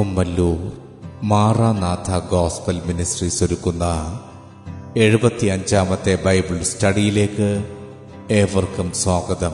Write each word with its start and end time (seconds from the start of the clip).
Kummallur 0.00 0.72
Maranatha 1.22 2.18
gospel 2.18 2.82
ministries 2.86 3.44
ഒരുക്കുന്ന 3.44 3.84
എഴുപത്തിയഞ്ചാമത്തെ 4.96 6.18
Bible 6.24 6.62
സ്റ്റഡിയിലേക്ക് 6.62 7.64
ഏവർക്കും 8.30 8.92
സ്വാഗതം. 8.92 9.52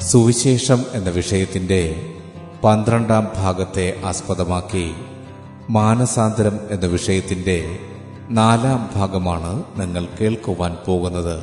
സുവിശേഷം 0.00 0.84
എന്ന 0.94 1.10
വിഷയത്തിന്റെ 1.10 2.02
പന്ത്രണ്ടാം 2.64 3.28
ഭാഗത്തെ 3.36 4.00
ആസ്പദമാക്കി 4.04 4.94
മാനസാന്തരം 5.70 6.60
എന്ന 6.70 6.86
വിഷയത്തിന്റെ 6.86 7.78
നാലാം 8.30 8.90
ഭാഗമാണ് 8.96 9.64
നിങ്ങൾ 9.76 10.08
കേൾക്കുവാൻ 10.20 10.76
പോകുന്നത്. 10.86 11.42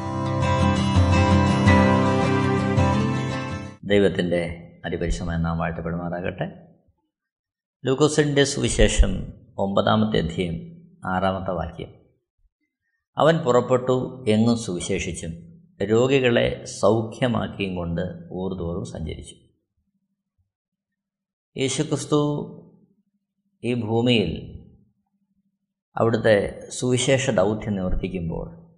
ദൈവത്തിന്റെ 3.91 4.71
അതിപരിശമായ 4.85 5.37
നാം 5.37 5.57
വാഴ്ത്തപ്പെടുമാറാകട്ടെ. 5.57 6.67
ലൂക്കോസിന്റെ 7.85 8.43
സുവിശേഷം 8.43 9.33
ഒമ്പതാമത്തെ 9.57 10.19
അധ്യയം 10.19 10.81
ആറാമത്തെ 11.05 11.51
വാക്യം. 11.51 11.93
അവൻ 13.17 13.37
പുറപ്പെട്ടു 13.37 14.25
എങ്ങും 14.27 14.57
സുവിശേഷിച്ചും 14.57 15.31
രോഗികളെ 15.85 16.65
സൗഖ്യമാക്കിയും 16.65 17.75
കൊണ്ട് 17.75 18.01
ഊർതോറും 18.31 18.85
സഞ്ചരിച്ചു. 18.85 19.35
യേശുക്രിസ്തു 21.57 22.21
ഈ 23.63 23.73
ഭൂമിയിൽ 23.73 24.61
അവിടുത്തെ 25.95 26.69
സുവിശേഷ 26.69 27.29
ദൗത്യം 27.29 27.75
നിവർത്തിക്കുമ്പോൾ 27.75 28.75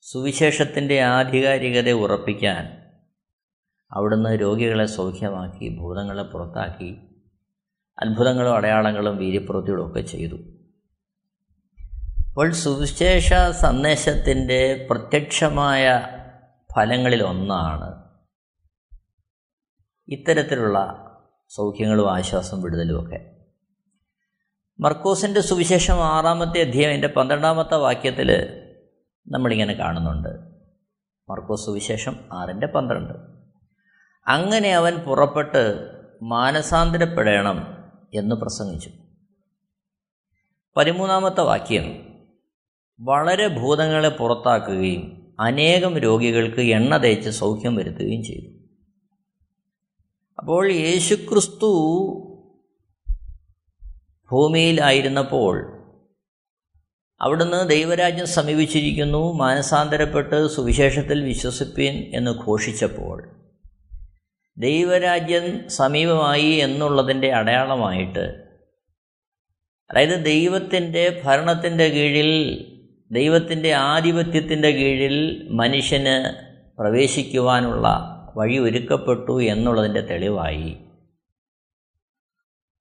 സുവിശേഷത്തിന്റെ 0.00 1.00
ആധികാരികത 1.00 1.90
ഉറപ്പിക്കാൻ 1.90 2.81
അവിടുന്ന് 3.92 4.40
രോഗികളെ 4.40 4.86
സൗഖ്യമാക്കി 4.86 5.78
ഭൂതങ്ങളെ 5.78 6.22
പുറത്താക്കി 6.22 6.96
അത്ഭുതങ്ങളും 8.02 8.54
അടയാളങ്ങളും 8.54 9.16
വീര്യപ്രവൃത്തികളും 9.16 9.86
ഒക്കെ 9.86 10.00
ചെയ്തു. 10.00 10.36
അപ്പോൾ 12.28 12.52
സുവിശേഷ 12.52 13.32
സന്ദേശത്തിന്റെ 13.50 14.86
പ്രത്യക്ഷമായ 14.90 16.06
ഫലങ്ങളിലൊന്നാണ് 16.76 18.02
ഇത്തരത്തിലുള്ള 20.08 21.08
സൗഖ്യങ്ങളും 21.48 22.12
ആശ്വാസം 22.12 22.62
വിടുതലും 22.62 23.04
ഒക്കെ 23.04 23.36
മർക്കോസിന്റെ 24.80 25.40
സുവിശേഷം 25.40 25.94
ആറാമത്തെ 25.94 26.60
അധ്യായം 26.60 26.94
എന്റെ 26.94 27.08
പന്ത്രണ്ടാമത്തെ 27.08 27.76
വാക്യത്തിൽ 27.76 28.58
നമ്മളിങ്ങനെ 29.28 29.74
കാണുന്നുണ്ട്. 29.74 30.28
മർക്കോസ് 31.30 31.66
സുവിശേഷം 31.66 32.16
ആറിന്റെ 32.32 32.66
പന്ത്രണ്ട്. 32.66 33.31
അങ്ങനെ 34.26 34.74
അവൻ 34.74 34.96
പുറപ്പെട്ട് 34.96 35.90
മാനസാന്തരപ്പെടണം 36.22 37.90
എന്ന് 38.14 38.36
പ്രസംഗിച്ചു. 38.36 38.90
പതിമൂന്നാമത്തെ 40.76 41.40
വാക്യം. 41.40 42.12
വളരെ 43.00 43.48
ഭൂതങ്ങളെ 43.48 44.08
പുറത്താക്കുകയും 44.08 45.34
അനേകം 45.40 45.98
രോഗികൾക്ക് 45.98 46.60
എണ്ണ 46.60 46.96
തേച്ച് 46.96 47.30
സൗഖ്യം 47.30 47.76
വരുത്തുകയും 47.76 48.24
ചെയ്തു. 48.24 48.52
അപ്പോൾ 50.38 50.72
യേശുക്രിസ്തു 50.72 51.72
ഭൂമിയിലായിരുന്നപ്പോൾ 54.32 55.82
അവിടുന്ന് 57.20 57.70
ദൈവരാജ്യം 57.70 58.26
സമീപിച്ചിരിക്കുന്നു 58.26 59.32
മാനസാന്തരപ്പെട്ട് 59.32 60.48
സുവിശേഷത്തിൽ 60.48 61.24
വിശ്വസിപ്പിൻ 61.24 62.12
എന്ന് 62.14 62.30
ഘോഷിച്ചപ്പോൾ. 62.30 63.41
ദൈവരാജ്യം 64.56 65.70
സമീപമായി 65.70 66.50
എന്നുള്ളതിന്റെ 66.50 67.32
അടയാളമായിട്ട് 67.32 68.52
അതായത് 69.90 70.24
ദൈവത്തിന്റെ 70.24 71.22
ഭരണത്തിന്റെ 71.24 71.88
കീഴിൽ 71.88 72.58
ദൈവത്തിന്റെ 73.12 73.72
ആധിപത്യത്തിന്റെ 73.72 74.70
കീഴിൽ 74.70 75.48
മനുഷ്യന് 75.50 76.42
പ്രവേശിക്കുവാനുള്ള 76.78 78.08
വഴി 78.36 78.58
ഒരുക്കപ്പെട്ടു 78.58 79.42
എന്നുള്ളതിന്റെ 79.42 80.00
തെളിവായി. 80.00 80.76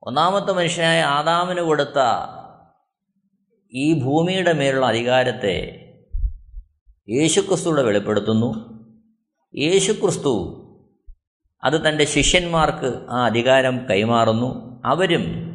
ഒന്നാമത്തെ 0.03 0.51
മനുഷ്യനായ 0.51 1.01
ആദാമിന് 1.01 1.61
കൊടുത്ത 1.61 1.99
ഈ 3.73 4.01
ഭൂമിയുടെ 4.01 4.53
മേലുള്ള 4.53 4.85
അധികാരത്തെ 4.85 5.87
യേശുക്രിസ്തുവിടെ 7.09 7.81
വെളിപ്പെടുത്തുന്നു. 7.81 8.81
യേശുക്രിസ്തു 9.55 10.60
അത് 11.63 11.89
തന്റെ 11.89 12.05
ശിഷ്യന്മാർക്ക് 12.05 13.05
ആ 13.09 13.25
അധികാരം 13.25 13.89
കൈമാറുന്നു. 13.89 14.81
അവരും 14.85 15.51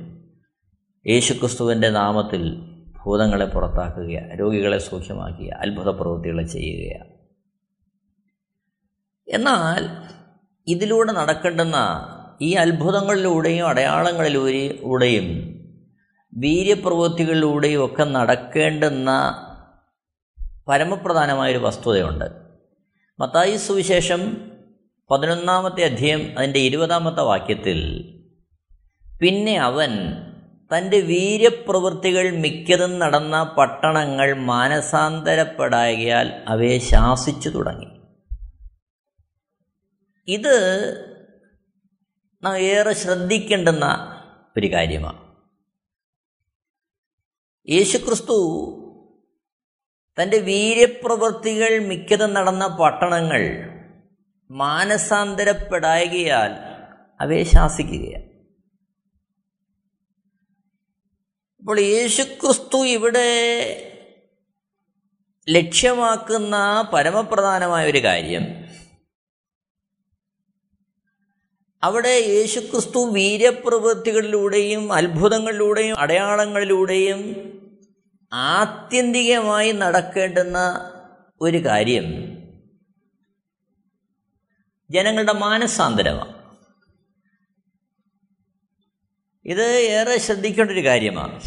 യേശുക്രിസ്തുവിന്റെ 1.07 1.91
നാമത്തിൽ 1.91 2.61
ഭൂതങ്ങളെ 3.05 3.45
പുറത്താക്കുക 3.45 4.35
രോഗികളെ 4.41 4.79
സൂക്ഷ്മമാക്കുക 4.79 5.53
അത്ഭുത 5.53 5.89
പ്രവൃത്തികളെ 5.89 6.43
ചെയ്യുക 6.43 7.07
എന്നാൽ 9.29 9.89
ഇതിലൂടെ 10.67 11.13
നടക്കേണ്ടുന്ന 11.13 11.77
ഈ 12.41 12.53
അത്ഭുതങ്ങളിലൂടെയും 12.53 13.69
അടയാളങ്ങളിലൂടെയും 13.69 15.57
വീര്യപ്രവൃത്തികളിലൂടെയും 16.35 17.85
ഒക്കെ 17.85 18.05
നടക്കേണ്ടുന്ന 18.05 19.11
പരമപ്രധാനമായൊരു 20.69 21.59
വസ്തുതയുണ്ട്. 21.59 22.25
മത്തായി 23.19 23.57
സുവിശേഷം 23.57 24.51
പതിനൊന്നാമത്തെ 25.11 25.85
അധ്യയം 25.85 26.39
അതിന്റെ 26.39 26.59
ഇരുപതാമത്തെ 26.59 27.21
വാക്യത്തിൽ 27.21 27.79
പിന്നെ 29.21 29.57
അവൻ 29.57 29.91
തന്റെ 30.71 31.01
വീര്യപ്രവൃത്തികൾ 31.01 32.31
മിക്കതും 32.31 32.99
നടന്ന 32.99 33.43
പട്ടണങ്ങൾ 33.59 34.35
മാനസാന്തരപ്പെടാകിയാൽ 34.37 36.29
അവയെ 36.49 36.79
ശാസിച്ചു 36.79 37.49
തുടങ്ങി. 37.49 37.87
ഇത് 40.29 40.57
നാം 42.43 42.59
ഏറെ 42.59 42.93
ശ്രദ്ധിക്കേണ്ടുന്ന 42.93 43.85
ഒരു 44.57 44.73
കാര്യമാണ്. 44.73 45.35
യേശുക്രിസ്തു 47.69 48.39
തന്റെ 50.23 50.39
വീര്യപ്രവൃത്തികൾ 50.39 51.79
മിക്കതും 51.79 52.35
നടന്ന 52.35 52.67
പട്ടണങ്ങൾ 52.67 53.76
മാനസാന്തരപ്പെടായകയാൽ 54.51 56.51
അവയെ 57.21 57.43
ശാസിക്കുകയാണ്. 57.43 58.29
അപ്പോൾ 61.59 61.81
യേശുക്രിസ്തു 61.81 62.85
ഇവിടെ 62.85 63.29
ലക്ഷ്യമാക്കുന്ന 65.49 66.89
പരമപ്രധാനമായ 66.93 67.91
ഒരു 67.91 68.05
കാര്യം 68.05 68.67
അവിടെ 71.83 72.09
യേശുക്രിസ്തു 72.09 73.13
വീര്യപ്രവൃത്തികളിലൂടെയും 73.13 74.93
അത്ഭുതങ്ങളിലൂടെയും 74.93 75.99
അടയാളങ്ങളിലൂടെയും 75.99 77.37
ആത്യന്തികമായി 78.33 79.73
നടക്കേണ്ടുന്ന 79.73 80.91
ഒരു 81.41 81.67
കാര്യം 81.67 82.36
ജനങ്ങളുടെ 84.91 85.33
മാനസാന്തരമാണ്. 85.33 86.37
ഇത് 89.45 89.63
ഏറെ 89.63 90.19
ശ്രദ്ധിക്കേണ്ട 90.19 90.71
ഒരു 90.71 90.85
കാര്യമാണ്. 90.85 91.41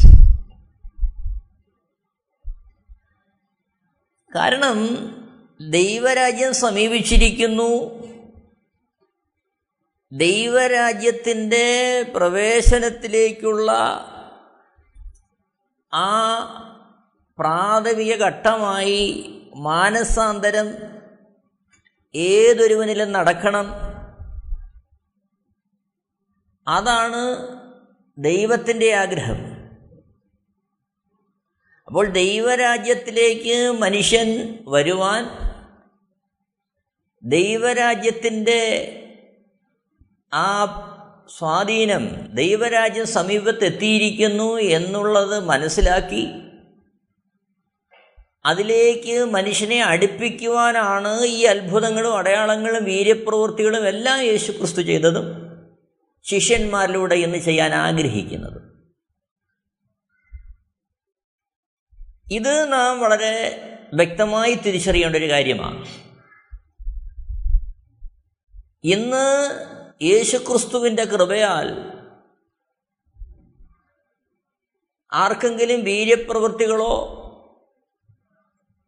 കാരണം 4.36 4.76
ദൈവരാജ്യം 5.70 6.54
സമീപിച്ചിരിക്കുന്നു. 6.54 8.00
ദൈവരാജ്യത്തിന്റെ 10.12 12.02
പ്രവേശനത്തിലേക്കുള്ള 12.16 13.72
ആ 15.92 16.38
പ്രാഥമിക 17.38 18.14
ഘട്ടമായി 18.14 19.26
മാനസാന്തരം 19.56 20.99
ഏതൊരുവനിലും 22.14 23.12
നടക്കണം. 23.12 23.66
അതാണ് 26.68 27.48
ദൈവത്തിന്റെ 28.18 28.92
ആഗ്രഹം. 28.94 29.36
അപ്പോൾ 31.86 32.08
ദൈവരാജ്യത്തിലേക്ക് 32.08 33.70
മനുഷ്യൻ 33.70 34.58
വരുവാൻ 34.68 35.50
ദൈവരാജ്യത്തിന്റെ 37.22 38.96
ആ 40.32 40.76
സ്വാധീനം 41.38 42.34
ദൈവരാജ്യം 42.34 43.06
സമീപത്തെത്തിയിരിക്കുന്നു 43.06 44.56
എന്നുള്ളത് 44.56 45.44
മനസ്സിലാക്കി 45.44 46.49
അതിലേക്ക് 48.44 49.24
മനുഷ്യനെ 49.24 49.82
അടുപ്പിക്കുവാനാണ് 49.82 51.24
ഈ 51.24 51.44
അത്ഭുതങ്ങളും 51.44 52.18
അടയാളങ്ങളും 52.18 52.84
വീര്യപ്രവൃത്തികളും 52.84 53.88
എല്ലാം 53.88 54.20
യേശു 54.20 54.52
ക്രിസ്തു 54.52 54.80
ചെയ്തതും 54.80 55.24
ശിഷ്യന്മാരിലൂടെ 56.24 57.14
ഇന്ന് 57.14 57.38
ചെയ്യാൻ 57.38 57.74
ആഗ്രഹിക്കുന്നത്. 57.74 58.62
ഇത് 62.32 62.72
നാം 62.72 63.00
വളരെ 63.00 63.62
വ്യക്തമായി 63.94 64.54
തിരിച്ചറിയേണ്ട 64.54 65.16
ഒരു 65.16 65.30
കാര്യമാണ്. 65.30 65.86
ഇന്ന് 68.84 69.50
യേശുക്രിസ്തുവിന്റെ 70.02 71.04
കൃപയാൽ 71.04 71.90
ആർക്കെങ്കിലും 75.12 75.84
വീര്യപ്രവൃത്തികളോ 75.84 77.16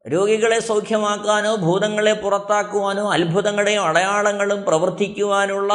രോഗികളെ 0.05 0.59
സൗഖ്യമാക്കാനോ 0.61 1.57
ഭൂതങ്ങളെ 1.57 2.13
പുറത്താക്കുവാനോ 2.13 3.13
അത്ഭുതങ്ങളെയും 3.13 3.85
അടയാളങ്ങളും 3.85 4.65
പ്രവർത്തിക്കുവാനുള്ള 4.65 5.73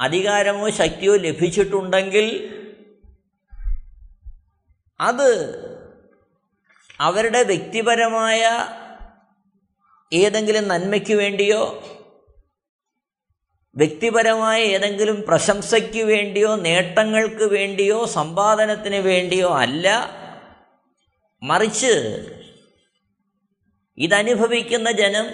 അധികാരമോ 0.00 0.68
ശക്തിയോ 0.68 1.16
ലഭിച്ചിട്ടുണ്ടെങ്കിൽ 1.16 2.26
അത് 5.00 5.30
അവരുടെ 7.00 7.44
വ്യക്തിപരമായ 7.44 8.42
ഏതെങ്കിലും 10.12 10.68
നന്മയ്ക്ക് 10.68 11.14
വേണ്ടിയോ 11.14 11.62
വ്യക്തിപരമായ 13.76 14.62
ഏതെങ്കിലും 14.62 15.22
പ്രശംസയ്ക്ക് 15.22 16.02
വേണ്ടിയോ 16.04 16.56
നേട്ടങ്ങൾക്ക് 16.56 17.44
വേണ്ടിയോ 17.44 18.04
സമ്പാദനത്തിന് 18.06 18.96
വേണ്ടിയോ 18.96 19.48
അല്ല 19.48 19.86
മറിച്ച് 21.42 21.94
ഇതനുഭവിക്കുന്ന 23.96 24.92
ജനം 24.92 25.26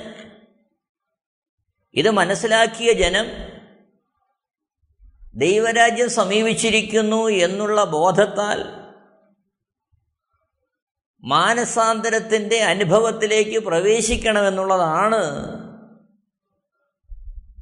ഇത് 1.95 2.11
മനസ്സിലാക്കിയ 2.11 2.93
ജനം 2.93 3.27
ദൈവരാജ്യം 5.35 6.11
സമീപിച്ചിരിക്കുന്നു 6.11 7.29
എന്നുള്ള 7.29 7.85
ബോധത്താൽ 7.85 8.81
മാനസാന്തരത്തിന്റെ 11.25 12.61
അനുഭവത്തിലേക്ക് 12.61 13.59
പ്രവേശിക്കണമെന്നുള്ളതാണ് 13.59 15.51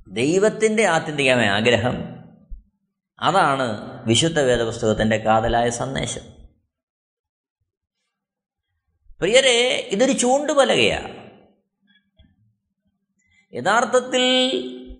ദൈവത്തിന്റെ 0.08 0.86
ആത്യന്തികമായ 0.86 1.46
ആഗ്രഹം. 1.46 1.94
അതാണ് 3.20 3.98
വിശുദ്ധ 4.06 4.40
വേദപുസ്തകത്തിന്റെ 4.40 5.16
കാതലായ 5.16 5.70
സന്ദേശം. 5.70 6.37
പ്രിയരെ 9.20 9.88
ഇതൊരു 9.90 10.12
ചൂണ്ടുപലകയാണ് 10.12 11.30
യഥാർത്ഥത്തിൽ 13.54 14.24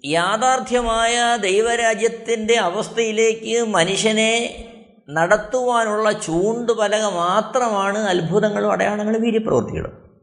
യാഥാർത്ഥ്യമായ 0.05 1.37
ദൈവരാജ്യത്തിന്റെ 1.37 2.57
അവസ്ഥയിലേക്ക് 2.57 3.63
മനുഷ്യനെ 3.63 4.65
നടത്തുവാനുള്ള 5.11 6.13
ചൂണ്ടുപലക 6.13 7.05
മാത്രമാണ് 7.05 7.99
അത്ഭുതങ്ങളും 7.99 8.73
അടയാളങ്ങളും 8.73 9.23
വീര്യപ്രവൃത്തികളും. 9.23 10.19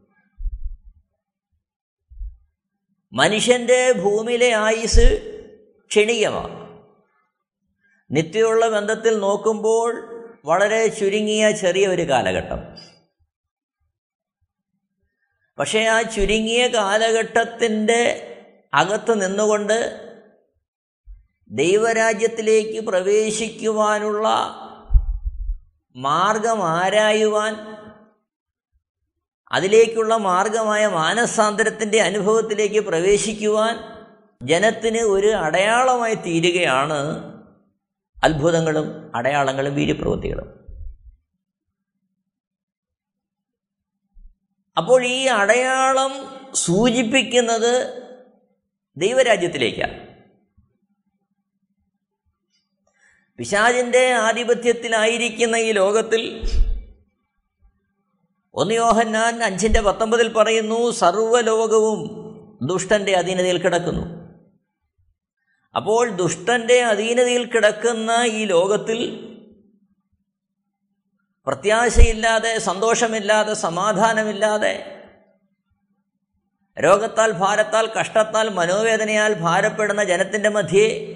മനുഷ്യന്റെ 3.12 3.92
ഭൂമിയിലെ 3.92 4.52
ആയുസ് 4.52 5.06
ക്ഷണികമാണ്. 5.90 6.84
നിത്യമുള്ള 8.10 8.68
ബന്ധത്തിൽ 8.68 9.18
നോക്കുമ്പോൾ 9.18 10.16
വളരെ 10.44 10.86
ചുരുങ്ങിയ 10.86 11.50
ചെറിയ 11.50 11.86
ഒരു 11.86 12.02
കാലഘട്ടം. 12.02 12.85
പക്ഷേ 15.58 15.84
ആ 15.84 16.02
ചുരുങ്ങിയ 16.02 16.66
കാലഘട്ടത്തിന്റെ 16.66 18.32
അകത്ത് 18.74 19.22
നിന്നുകൊണ്ട് 19.22 20.06
ദൈവരാജ്യത്തിലേക്ക് 21.50 22.86
പ്രവേശിക്കുവാനുള്ള 22.86 24.28
മാർഗം 25.96 26.62
ആരായുവാൻ 26.62 27.76
അതിലേക്കുള്ള 29.52 30.16
മാർഗമായ 30.16 30.86
മാനസാന്തരത്തിന്റെ 30.86 32.00
അനുഭവത്തിലേക്ക് 32.00 32.80
പ്രവേശിക്കുവാൻ 32.80 33.78
ജനത്തിന് 34.42 34.98
ഒരു 34.98 35.26
അടയാളമായി 35.26 36.14
തീരുകയാണ് 36.14 37.26
അത്ഭുതങ്ങളും 38.24 39.12
അടയാളങ്ങളും 39.14 39.74
വീര്യപ്രവൃത്തികളും. 39.74 40.65
അപ്പോൾ 44.78 45.04
ഈ 45.06 45.26
അടയാളം 45.26 46.12
സൂചിപ്പിക്കുന്നത് 46.54 47.72
ദൈവരാജ്യത്തിലേക്കാണ് 48.96 50.06
പിശാചിന്റെ 53.38 54.12
ആധിപത്യത്തിലായിരിക്കുന്ന 54.12 55.56
ഈ 55.56 55.72
ലോകത്തിൽ 55.72 56.42
ഒന്ന് 58.54 58.74
യോഹന്നാൻ 58.74 59.42
അഞ്ചിന്റെ 59.42 59.80
പത്തൊമ്പതിൽ 59.80 60.32
പറയുന്നു 60.32 60.90
സർവലോകവും 60.90 62.26
ദുഷ്ടന്റെ 62.66 63.12
അധീനതയിൽ 63.12 63.62
കിടക്കുന്നു. 63.62 64.26
അപ്പോൾ 65.74 66.10
ദുഷ്ടന്റെ 66.10 66.82
അധീനതയിൽ 66.82 67.44
കിടക്കുന്ന 67.44 68.10
ഈ 68.26 68.44
ലോകത്തിൽ 68.44 69.00
പ്രത്യാശയില്ലാതെ 71.46 72.58
സന്തോഷമില്ലാതെ 72.58 73.54
സമാധാനമില്ലാതെ. 73.54 75.02
രോഗത്താൽ 76.84 77.32
ഭാരത്താൽ 77.32 77.86
കഷ്ടത്താൽ 77.86 78.48
മനോവേദനയാൽ 78.48 79.34
ഭാരപ്പെടുന്ന 79.34 80.04
ജനത്തിന്റെ 80.04 80.48
മധ്യേ 80.48 81.12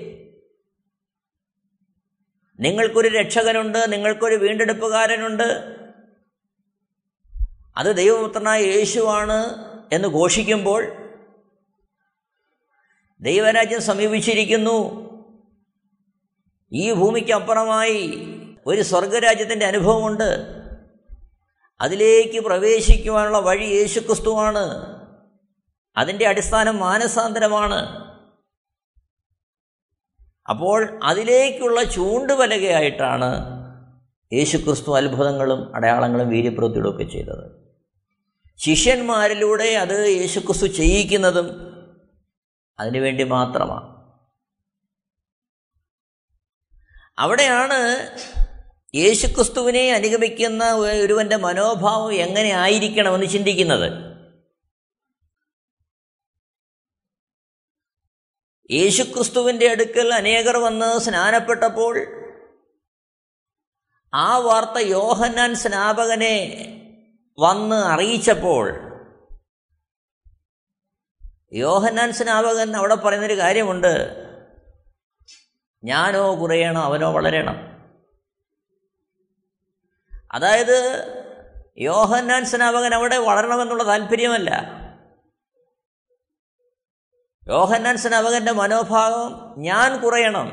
നിങ്ങൾക്കൊരു 2.60 3.08
രക്ഷകനുണ്ട് 3.08 3.92
നിങ്ങൾക്കൊരു 3.92 4.34
വീണ്ടെടുപ്പുകാരനുണ്ട്. 4.34 5.76
അത് 7.76 7.96
ദൈവപുത്രനായ 7.96 8.62
യേശുവാണ് 8.62 9.70
എന്ന് 9.92 10.08
ഘോഷിക്കുമ്പോൾ 10.08 10.92
ദൈവരാജ്യം 13.20 13.82
സമീപിച്ചിരിക്കുന്നു. 13.82 15.10
ഈ 16.72 16.92
ഭൂമിക്കപ്പുറമായി 16.92 18.29
ഒരു 18.66 18.82
സ്വർഗരാജ്യത്തിന്റെ 18.82 19.66
അനുഭവമുണ്ട്. 19.66 20.46
അതിലേക്ക് 21.80 22.40
പ്രവേശിക്കുവാനുള്ള 22.40 23.38
വഴി 23.38 23.64
യേശുക്രിസ്തുവാണ്. 23.64 24.60
അതിന്റെ 25.96 26.28
അടിസ്ഥാനം 26.28 26.76
മാനസാന്തരമാണ്. 26.76 28.10
അപ്പോൾ 30.48 31.00
അതിലേക്കുള്ള 31.04 31.82
ചൂണ്ടുപലകയായിട്ടാണ് 31.84 33.60
യേശുക്രിസ്തു 34.32 34.96
അത്ഭുതങ്ങളും 34.96 35.76
അടയാളങ്ങളും 35.76 36.28
വീര്യപ്രവൃത്തികളും 36.28 36.90
ഒക്കെ 36.90 37.04
ചെയ്തത്. 37.04 37.70
ശിഷ്യന്മാരിലൂടെ 38.56 39.64
അത് 39.64 40.06
യേശുക്രിസ്തു 40.06 40.66
ചെയ്യിക്കുന്നതും 40.66 41.70
അതിനുവേണ്ടി 42.80 43.24
മാത്രമാണ്. 43.24 44.00
അവിടെയാണ് 47.18 48.08
യേശുക്രിസ്തുവിനെ 48.94 49.92
അനുഗമിക്കുന്ന 49.92 50.72
ഒരുവന്റെ 50.72 51.36
മനോഭാവം 51.36 52.12
എങ്ങനെ 52.12 52.48
ആയിരിക്കണമെന്ന് 52.48 53.26
ചിന്തിക്കുന്നത്? 53.26 54.10
യേശുക്രിസ്തുവിന്റെ 58.70 59.68
അടുക്കൽ 59.68 60.14
അനേകർ 60.14 60.56
വന്ന് 60.56 61.00
സ്നാനപ്പെട്ടപ്പോൾ 61.00 62.06
ആ 64.14 64.36
വാർത്ത 64.36 64.78
യോഹന്നാൻ 64.78 65.54
സ്നാപകനെ 65.54 66.56
വന്ന് 67.38 67.76
അറിയിച്ചപ്പോൾ 67.76 68.80
യോഹന്നാൻ 71.52 72.12
സ്നാപകൻ 72.12 72.76
അവിടെ 72.76 72.94
പറയുന്നൊരു 72.94 73.38
കാര്യമുണ്ട്. 73.38 74.16
ഞാനോ 75.84 76.42
കുറയണം 76.42 76.82
അവനോ 76.82 77.12
വളരണം. 77.12 77.69
അതായത് 80.30 81.06
യോഹന്നാൻ 81.78 82.44
സ്നാപകൻ 82.44 82.94
അവിടെ 82.94 83.16
വളരണമെന്നുള്ള 83.16 83.86
താല്പര്യമല്ല. 83.86 84.62
യോഹന്നാൻ 87.48 87.96
സ്നാപകന്റെ 87.96 88.52
മനോഭാവം 88.52 89.54
ഞാൻ 89.58 90.00
കുറയണം. 90.00 90.52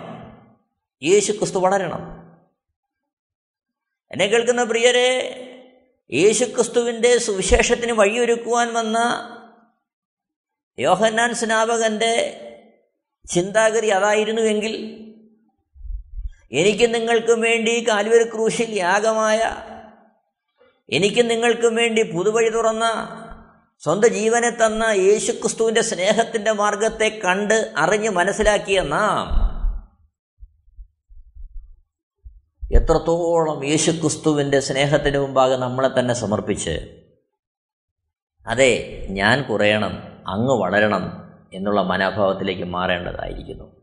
യേശു 1.04 1.32
ക്രിസ്തു 1.32 1.58
വളരണം. 1.58 2.18
എന്നെ 4.12 4.26
കേൾക്കുന്ന 4.26 4.64
പ്രിയരെ 4.64 5.44
യേശുക്രിസ്തുവിന്റെ 6.14 7.18
സുവിശേഷത്തിന് 7.18 7.92
വഴിയൊരുക്കുവാൻ 7.92 8.74
വന്ന 8.74 9.00
യോഹന്നാൻ 10.80 11.34
സ്നാപകന്റെ 11.34 12.44
ചിന്താഗതി 13.30 13.88
അതായിരുന്നുവെങ്കിൽ 13.88 15.04
എനിക്കും 16.52 16.92
നിങ്ങൾക്കും 16.92 17.42
വേണ്ടി 17.42 17.86
കാൽവരി 17.88 18.30
ക്രൂശിൽ 18.30 18.78
യാഗമായ 18.78 19.40
എനിക്കും 20.90 21.28
നിങ്ങൾക്കും 21.28 21.76
വേണ്ടി 21.76 22.04
പുതുവഴി 22.04 22.50
തുറന്ന 22.50 22.86
സ്വന്തം 23.80 24.08
ജീവനെ 24.08 24.50
തന്ന 24.50 24.84
യേശുക്രിസ്തുവിന്റെ 24.84 25.82
സ്നേഹത്തിന്റെ 25.82 26.52
മാർഗത്തെ 26.52 27.22
കണ്ട് 27.26 27.74
അറിഞ്ഞ് 27.78 28.10
മനസ്സിലാക്കിയ 28.10 28.82
നാം 28.82 29.48
എത്രത്തോളം 32.76 33.66
യേശുക്രിസ്തുവിന്റെ 33.66 34.60
സ്നേഹത്തിന് 34.60 35.18
മുമ്പാകെ 35.18 35.56
നമ്മളെ 35.56 36.00
തന്നെ 36.00 36.14
സമർപ്പിച്ച് 36.14 37.04
അതെ 38.46 39.08
ഞാൻ 39.10 39.44
കുറയണം 39.44 40.04
അങ്ങ് 40.28 40.54
വളരണം 40.54 41.28
എന്നുള്ള 41.54 41.82
മനോഭാവത്തിലേക്ക് 41.82 42.64
മാറേണ്ടതായിരിക്കുന്നു. 42.64 43.77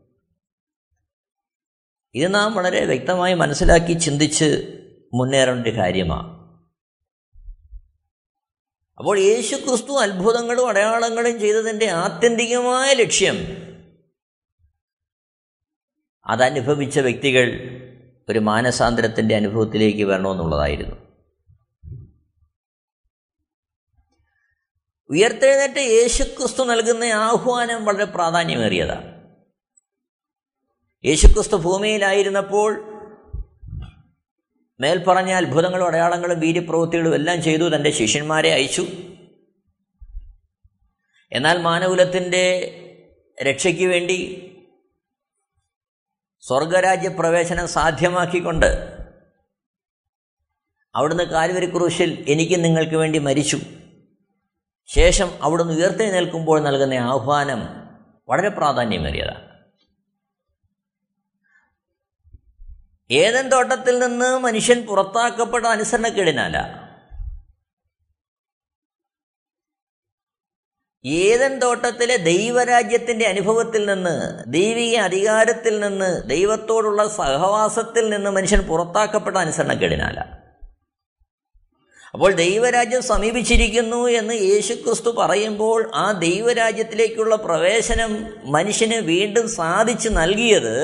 ഇത് 2.15 2.35
നാം 2.35 2.53
വളരെ 2.55 2.85
വ്യക്തമായി 2.85 3.33
മനസ്സിലാക്കി 3.33 3.93
ചിന്തിച്ച് 3.93 4.77
മുന്നേറേണ്ട 5.13 5.67
കാര്യമാണ്. 5.67 6.35
അപ്പോൾ 8.97 9.19
യേശു 9.19 9.55
ക്രിസ്തു 9.55 9.91
അത്ഭുതങ്ങളും 9.91 10.69
അടയാളങ്ങളും 10.69 11.39
ചെയ്തതിന്റെ 11.39 11.85
ആത്യന്തികമായ 11.85 12.93
ലക്ഷ്യം 12.93 13.35
അതനുഭവിച്ച 16.25 16.99
വ്യക്തികൾ 16.99 17.51
ഒരു 18.29 18.39
മാനസാന്തരത്തിന്റെ 18.39 19.35
അനുഭവത്തിലേക്ക് 19.35 20.03
വരണമെന്നുള്ളതായിരുന്നു. 20.03 20.95
ഉയർത്തെഴുന്നേറ്റ് 25.09 25.79
യേശുക്രിസ്തു 25.79 26.63
നൽകുന്ന 26.63 27.03
ആഹ്വാനം 27.03 27.85
വളരെ 27.85 28.05
പ്രാധാന്യമേറിയതാണ്. 28.05 29.14
യേശുക്രിസ്തു 31.05 31.55
ഭൂമിയിലായിരുന്നപ്പോൾ 31.55 32.95
മേൽപ്പറഞ്ഞ 34.79 35.31
അത്ഭുതങ്ങളും 35.31 35.87
അടയാളങ്ങളും 35.87 36.39
വീര്യപ്രവൃത്തികളും 36.39 37.15
എല്ലാം 37.15 37.41
ചെയ്തു 37.41 37.75
തന്റെ 37.75 37.91
ശിഷ്യന്മാരെ 37.91 38.51
അയച്ചു. 38.51 38.87
എന്നാൽ 41.31 41.61
മാനകുലത്തിന്റെ 41.61 42.71
രക്ഷയ്ക്ക് 43.43 43.85
വേണ്ടി 43.85 44.51
സ്വർഗരാജ്യ 46.41 47.07
പ്രവേശനം 47.07 47.67
സാധ്യമാക്കിക്കൊണ്ട് 47.67 48.65
അവിടുന്ന് 50.95 51.23
കാൽവരി 51.23 51.71
ക്രൂശിൽ 51.71 52.25
എനിക്ക് 52.27 52.63
നിങ്ങൾക്ക് 52.63 52.95
വേണ്ടി 52.95 53.19
മരിച്ചു. 53.19 53.59
ശേഷം 54.87 55.31
അവിടുന്ന് 55.41 55.73
ഉയർത്തെഴുന്നേൽക്കുമ്പോൾ 55.73 56.61
നൽകുന്ന 56.61 56.93
ആഹ്വാനം 56.93 57.61
വളരെ 58.29 58.49
പ്രാധാന്യമേറിയതാണ്. 58.49 59.54
ഏതൻ 63.09 63.49
തോട്ടത്തിൽ 63.49 63.99
നിന്ന് 63.99 64.37
മനുഷ്യൻ 64.37 64.85
പുറത്താക്കപ്പെട്ട 64.85 65.65
അനുസരണക്കേടിനല്ല 65.65 66.85
ഏതൻ 71.05 71.59
തോട്ടത്തിലെ 71.59 72.17
ദൈവരാജ്യത്തിന്റെ 72.17 73.25
അനുഭവത്തിൽ 73.25 73.85
നിന്ന് 73.85 74.43
ദൈവിക 74.47 74.95
അധികാരത്തിൽ 74.95 75.79
നിന്ന് 75.79 76.29
ദൈവത്തോടുള്ള 76.29 77.07
സഹവാസത്തിൽ 77.07 78.09
നിന്ന് 78.09 78.31
മനുഷ്യൻ 78.31 78.61
പുറത്താക്കപ്പെട്ട 78.61 79.37
അനുസരണക്കേടിനല്ല 79.37 80.45
അപ്പോൾ 82.13 82.31
ദൈവരാജ്യം 82.31 83.01
സമീപിച്ചിരിക്കുന്നു 83.01 84.07
എന്ന് 84.07 84.33
യേശുക്രിസ്തു 84.33 85.09
പറയുമ്പോൾ 85.09 85.91
ആ 85.95 86.11
ദൈവരാജ്യത്തിലേക്കുള്ള 86.11 87.35
പ്രവേശനം 87.35 88.11
മനുഷ്യന് 88.45 88.95
വീണ്ടും 88.95 89.47
സാധിച്ചു 89.49 90.09
നൽകിയത് 90.09 90.75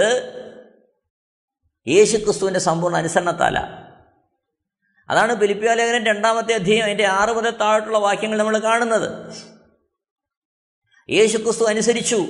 യേശുക്രിസ്തുവിന്റെ 1.87 2.59
സമ്പൂർണ 2.59 2.97
അനുസരണത്താല. 2.97 3.59
അതാണ് 5.09 5.35
പിലിപ്പിയാലേഖനം 5.35 6.05
രണ്ടാമത്തെ 6.05 6.53
അധ്യയം 6.53 6.83
അതിന്റെ 6.83 7.05
ആറ് 7.05 7.29
മുതൽ 7.29 7.49
താഴോട്ടുള്ള 7.49 7.97
വാക്യങ്ങൾ 7.97 8.37
നമ്മൾ 8.37 8.57
കാണുന്നത്. 8.57 9.33
യേശുക്രിസ്തു 11.09 11.63
അനുസരിച്ചു. 11.63 12.25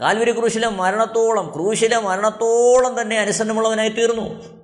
കാൽവരി 0.00 0.32
ക്രൂശിലെ 0.32 0.68
മരണത്തോളം 0.68 1.52
ക്രൂശിലെ 1.54 1.98
മരണത്തോളം 1.98 3.00
തന്നെ 3.00 3.18
അനുസരണമുള്ളവനായി 3.18 3.88
തീർന്നു. 3.88 4.58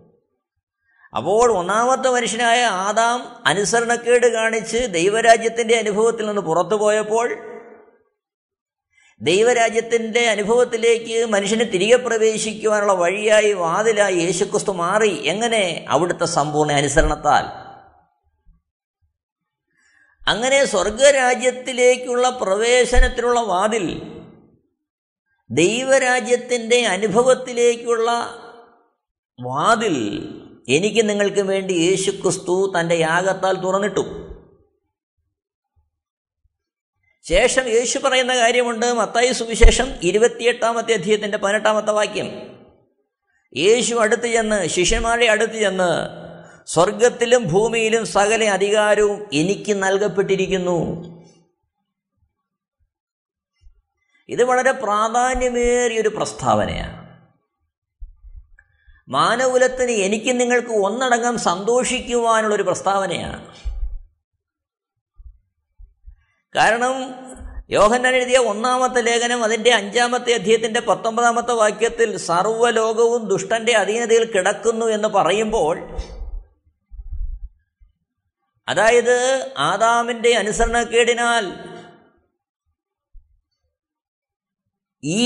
അപ്പോൾ 1.17 1.53
ഒന്നാമത്തെ 1.53 2.11
മനുഷ്യനായ 2.11 2.65
ആദാം 2.65 3.43
അനുസരണക്കേട് 3.47 4.33
കാണിച്ച് 4.33 4.79
ദൈവരാജ്യത്തിന്റെ 4.79 5.77
അനുഭവത്തിൽ 5.77 6.27
നിന്ന് 6.27 6.43
പുറത്തു 6.43 6.75
പോയപ്പോൾ 6.75 7.54
ദൈവരാജ്യത്തിന്റെ 9.25 10.27
അനുഭവത്തിലേക്ക് 10.27 11.27
മനുഷ്യന് 11.27 11.73
തിരികെ 11.73 11.97
പ്രവേശിക്കുവാനുള്ള 11.97 12.93
വഴിയായി 12.93 13.53
വാതിലായി 13.53 14.17
യേശുക്രിസ്തു 14.17 14.71
മാറി. 14.71 15.23
എങ്ങനെ? 15.27 15.87
അവിടുത്തെ 15.89 16.25
സമ്പൂർണ 16.25 16.73
അനുസരണത്താൽ. 16.73 17.65
അങ്ങനെ 20.31 20.65
സ്വർഗരാജ്യത്തിലേക്കുള്ള 20.65 22.29
പ്രവേശനത്തിനുള്ള 22.29 23.41
വാതിൽ 23.41 24.03
ദൈവരാജ്യത്തിന്റെ 25.51 26.87
അനുഭവത്തിലേക്കുള്ള 26.87 28.11
വാതിൽ 29.41 30.29
എനിക്ക് 30.69 31.09
നിങ്ങൾക്ക് 31.09 31.41
വേണ്ടി 31.41 31.73
യേശുക്രിസ്തു 31.73 32.73
തന്റെ 32.81 32.95
യാഗത്താൽ 32.95 33.61
തുറന്നിട്ടു. 33.61 34.24
ശേഷം 37.29 37.69
യേശു 37.69 37.99
പറയുന്ന 37.99 38.37
കാര്യമുണ്ട്. 38.37 38.93
മത്തായി 38.93 39.33
സുവിശേഷം 39.33 39.89
ഇരുപത്തിയെട്ടാമത്തെ 40.03 40.93
അധ്യയത്തിന്റെ 40.93 41.39
പതിനെട്ടാമത്തെ 41.39 41.93
വാക്യം. 41.93 42.27
യേശു 43.57 43.95
അടുത്ത് 43.95 44.27
ചെന്ന് 44.27 44.67
ശിഷ്യന്മാരെ 44.67 45.29
അടുത്ത് 45.29 45.53
ചെന്ന് 45.53 46.25
സ്വർഗത്തിലും 46.67 47.49
ഭൂമിയിലും 47.49 48.07
സകല 48.07 48.45
അധികാരവും 48.45 49.27
എനിക്ക് 49.33 49.83
നൽകപ്പെട്ടിരിക്കുന്നു. 49.83 51.05
ഇത് 54.29 54.45
വളരെ 54.45 54.73
പ്രാധാന്യമേറിയ 54.73 56.01
ഒരു 56.01 56.09
പ്രസ്താവനയാണ്. 56.09 57.05
മാനകുലത്തിന് 59.09 59.91
എനിക്ക് 59.91 60.41
നിങ്ങൾക്ക് 60.41 60.69
ഒന്നടങ്കം 60.69 61.39
സന്തോഷിക്കുവാനുള്ളൊരു 61.39 62.63
പ്രസ്താവനയാണ്. 62.63 63.64
കാരണം 66.55 66.97
യോഹന്നാൻ 67.71 68.17
എഴുതിയ 68.17 68.39
ഒന്നാമത്തെ 68.39 69.01
ലേഖനം 69.01 69.45
അതിന്റെ 69.45 69.71
അഞ്ചാമത്തെ 69.71 70.33
അധ്യയത്തിന്റെ 70.33 70.81
പത്തൊമ്പതാമത്തെ 70.81 71.53
വാക്യത്തിൽ 71.53 72.17
സർവലോകവും 72.17 73.29
ദുഷ്ടന്റെ 73.29 73.73
അധീനതയിൽ 73.73 74.33
കിടക്കുന്നു 74.33 74.87
എന്ന് 74.87 75.09
പറയുമ്പോൾ 75.09 75.77
അതായത് 78.69 79.17
ആദാമിന്റെ 79.59 80.35
അനുസരണക്കേടിനാൽ 80.35 81.45
ഈ 85.03 85.25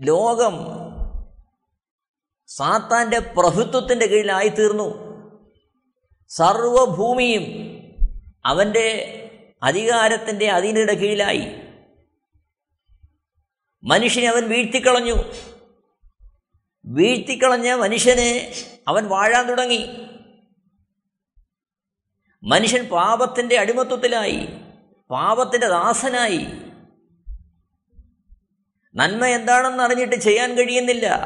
ലോകം 0.00 0.54
സാത്താന്റെ 2.48 3.18
പ്രഭുത്വത്തിന്റെ 3.18 4.06
കീഴിലായിത്തീർന്നു. 4.06 4.88
സർവഭൂമിയും 6.30 7.44
അവന്റെ 8.44 8.86
അധികാരത്തിന്റെ 9.64 10.48
അതിനിടെ 10.48 10.94
കീഴിലായി. 10.94 11.46
മനുഷ്യനെ 13.84 14.28
അവൻ 14.28 14.48
വീഴ്ത്തിക്കളഞ്ഞു. 14.48 15.14
വീഴ്ത്തിക്കളഞ്ഞ 16.86 17.72
മനുഷ്യനെ 17.72 18.54
അവൻ 18.88 19.08
വാഴാൻ 19.08 19.46
തുടങ്ങി. 19.46 19.86
മനുഷ്യൻ 22.42 22.88
പാപത്തിന്റെ 22.88 23.58
അടിമത്വത്തിലായി 23.58 24.48
പാപത്തിന്റെ 25.10 25.68
ദാസനായി. 25.68 26.46
നന്മ 28.94 29.26
എന്താണെന്ന് 29.26 29.82
അറിഞ്ഞിട്ട് 29.82 30.16
ചെയ്യാൻ 30.16 30.54
കഴിയുന്നില്ല. 30.54 31.16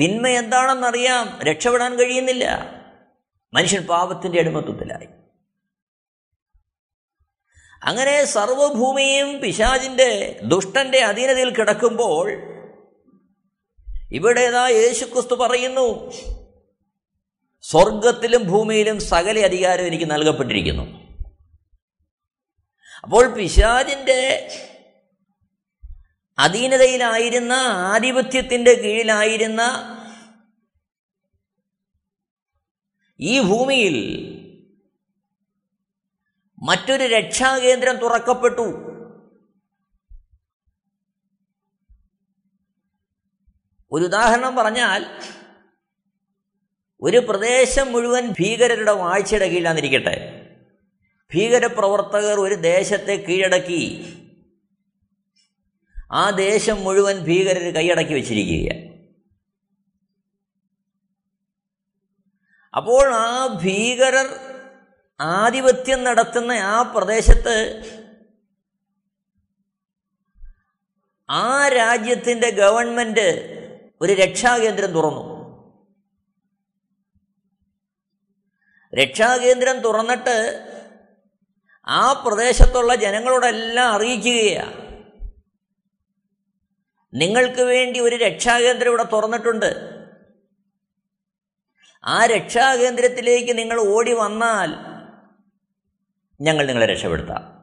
തിന്മ 0.00 0.26
എന്താണെന്നറിയാം 0.26 1.38
രക്ഷപ്പെടാൻ 1.42 1.98
കഴിയുന്നില്ല. 1.98 2.74
മനുഷ്യൻ 3.54 3.82
പാപത്തിന്റെ 3.86 4.40
അടിമത്വത്തിലായി 4.40 4.71
അങ്ങനെ 7.84 8.24
സർവഭൂമിയും 8.24 9.40
പിശാചിന്റെ 9.40 10.40
ദുഷ്ടന്റെ 10.44 10.98
അധീനതയിൽ 10.98 11.54
കിടക്കുമ്പോൾ 11.54 12.32
ഇവിടേതാ 14.12 14.68
യേശുക്രിസ്തു 14.68 15.34
പറയുന്നു 15.34 16.12
സ്വർഗത്തിലും 17.62 18.46
ഭൂമിയിലും 18.46 19.00
സകല 19.00 19.38
അധികാരം 19.38 19.86
എനിക്ക് 19.86 20.10
നൽകപ്പെട്ടിരിക്കുന്നു. 20.10 21.02
അപ്പോൾ 23.02 23.34
പിശാചിന്റെ 23.34 24.48
അധീനതയിലായിരുന്ന 26.38 27.52
ആധിപത്യത്തിന്റെ 27.68 28.74
കീഴിലായിരുന്ന 28.74 29.62
ഈ 33.20 33.40
ഭൂമിയിൽ 33.40 33.96
മറ്റൊരു 36.62 37.02
രക്ഷാകേന്ദ്രം 37.02 37.96
തുറക്കപ്പെട്ടു. 37.96 38.92
ഒരു 43.92 44.04
ഉദാഹരണം 44.04 44.56
പറഞ്ഞാൽ 44.56 45.04
ഒരു 47.00 47.18
പ്രദേശം 47.18 47.92
മുഴുവൻ 47.92 48.28
ഭീകരരുടെ 48.28 48.92
വാഴ്ചയുടെ 48.92 49.48
കീഴിലാന്നിരിക്കട്ടെ. 49.48 50.38
ഭീകരപ്രവർത്തകർ 51.34 52.40
ഒരു 52.40 52.54
ദേശത്തെ 52.54 53.12
കീഴടക്കി. 53.12 54.04
ആ 56.12 56.30
ദേശം 56.30 56.80
മുഴുവൻ 56.80 57.18
ഭീകരർ 57.18 57.74
കൈയടക്കി 57.74 58.14
വെച്ചിരിക്കുകയാണ്. 58.14 58.92
അപ്പോൾ 62.76 63.14
ആ 63.14 63.46
ഭീകരർ 63.62 64.51
ആധിപത്യം 65.22 66.04
നടത്തുന്ന 66.04 66.52
ആ 66.52 66.82
പ്രദേശത്ത് 66.82 67.56
ആ 71.30 71.68
രാജ്യത്തിന്റെ 71.68 72.50
ഗവൺമെന്റ് 72.50 73.28
ഒരു 74.00 74.12
രക്ഷാകേന്ദ്രം 74.12 74.92
തുറന്നു. 74.92 75.24
രക്ഷാകേന്ദ്രം 78.94 79.80
തുറന്നിട്ട് 79.80 80.68
ആ 81.88 82.12
പ്രദേശത്തുള്ള 82.12 82.94
ജനങ്ങളോടെല്ലാം 82.94 83.92
അറിയിക്കുകയാണ് 83.92 84.82
നിങ്ങൾക്ക് 87.14 87.62
വേണ്ടി 87.62 88.00
ഒരു 88.00 88.16
രക്ഷാകേന്ദ്രം 88.16 88.90
ഇവിടെ 88.90 89.02
തുറന്നിട്ടുണ്ട്. 89.02 89.70
ആ 92.06 92.26
രക്ഷാകേന്ദ്രത്തിലേക്ക് 92.26 93.58
നിങ്ങൾ 93.58 93.80
ഓടി 93.80 94.12
വന്നാൽ 94.12 94.91
ഞങ്ങൾ 96.42 96.66
നിങ്ങളെ 96.66 96.86
രക്ഷപ്പെടുത്താം. 96.86 97.62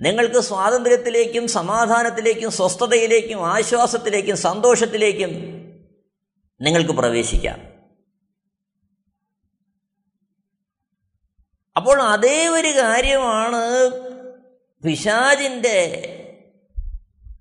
നിങ്ങൾക്ക് 0.00 0.40
സ്വാതന്ത്ര്യത്തിലേക്കും 0.40 1.48
സമാധാനത്തിലേക്കും 1.48 2.50
സ്വസ്ഥതയിലേക്കും 2.50 3.48
ആശ്വാസത്തിലേക്കും 3.48 4.36
സന്തോഷത്തിലേക്കും 4.36 5.30
നിങ്ങൾക്ക് 6.60 6.90
പ്രവേശിക്കാം. 6.90 7.60
അപ്പോൾ 11.76 12.02
അതേ 12.02 12.46
ഒരു 12.46 12.68
കാര്യമാണ് 12.68 13.90
പിശാജിന്റെ 14.82 15.78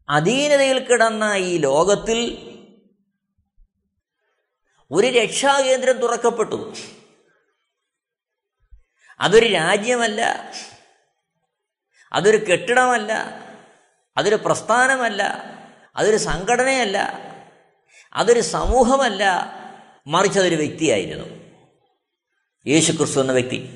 അധീനതയിൽ 0.09 0.79
കിടന്ന 0.79 1.33
ഈ 1.38 1.57
ലോകത്തിൽ 1.57 2.49
ഒരു 4.91 5.07
രക്ഷാകേന്ദ്രം 5.07 5.97
തുറക്കപ്പെട്ടു. 5.97 6.73
അതൊരു 9.21 9.45
രാജ്യമല്ല. 9.47 10.51
അതൊരു 12.13 12.38
കെട്ടിടമല്ല. 12.38 13.11
അതൊരു 14.17 14.35
പ്രസ്ഥാനമല്ല. 14.35 15.23
അതൊരു 15.95 16.17
സംഘടനയല്ല. 16.17 17.19
അതൊരു 18.13 18.39
സമൂഹമല്ല. 18.39 19.23
മറിച്ച് 20.07 20.39
അതൊരു 20.39 20.55
വ്യക്തിയായിരുന്നു. 20.55 21.39
യേശു 22.67 22.91
ക്രിസ്തു 22.91 23.21
എന്ന 23.21 23.31
വ്യക്തി. 23.31 23.75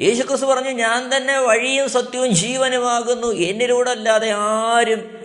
യേശു 0.00 0.22
ക്രിസ്തു 0.22 0.46
പറഞ്ഞു 0.46 0.68
ഞാൻ 0.68 1.16
തന്നെ 1.16 1.38
വഴിയും 1.38 1.90
സത്യവും 1.90 2.30
ജീവനുമാകുന്നു 2.30 3.26
എന്നിലൂടെ 3.26 3.90
അല്ലാതെ 3.90 4.30
ആരും 4.30 5.24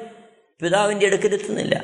പിതാവിന്റെ 0.62 1.06
അടുക്കലെത്തുന്നില്ല 1.06 1.84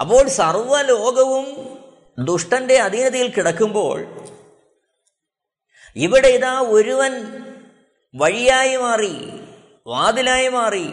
അപ്പോൾ 0.00 0.28
സർവലോകവും 0.28 1.79
ദുഷ്ടന്റെ 2.24 2.76
അധീനതയിൽ 2.80 3.34
കിടക്കുമ്പോൾ 3.34 3.98
ഇവിടെ 5.96 6.28
ഇതാ 6.28 6.60
ഒരുവൻ 6.60 7.14
വഴിയായി 8.14 8.76
മാറി 8.76 9.14
വാതിലായി 9.86 10.48
മാറി 10.48 10.88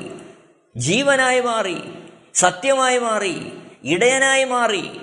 ജീവനായി 0.77 1.39
മാറി 1.39 1.77
സത്യമായി 2.33 2.97
മാറി 2.97 3.35
ഇടയനായി 3.83 4.43
മാറി 4.43 4.99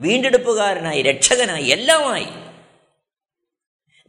വീണ്ടെടുപ്പുകാരനായി 0.00 1.02
രക്ഷകനായി 1.02 1.66
എല്ലാമായി 1.66 2.28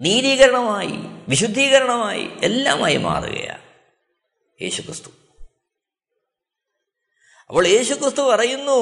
നീതീകരണമായി 0.02 0.98
വിശുദ്ധീകരണമായി 1.30 2.30
എല്ലാമായി 2.42 2.98
മാറുകയാണ് 2.98 3.64
യേശുക്രിസ്തു. 4.62 5.10
അപ്പോൾ 7.50 7.68
യേശുക്രിസ്തു 7.68 8.22
പറയുന്നു 8.22 8.80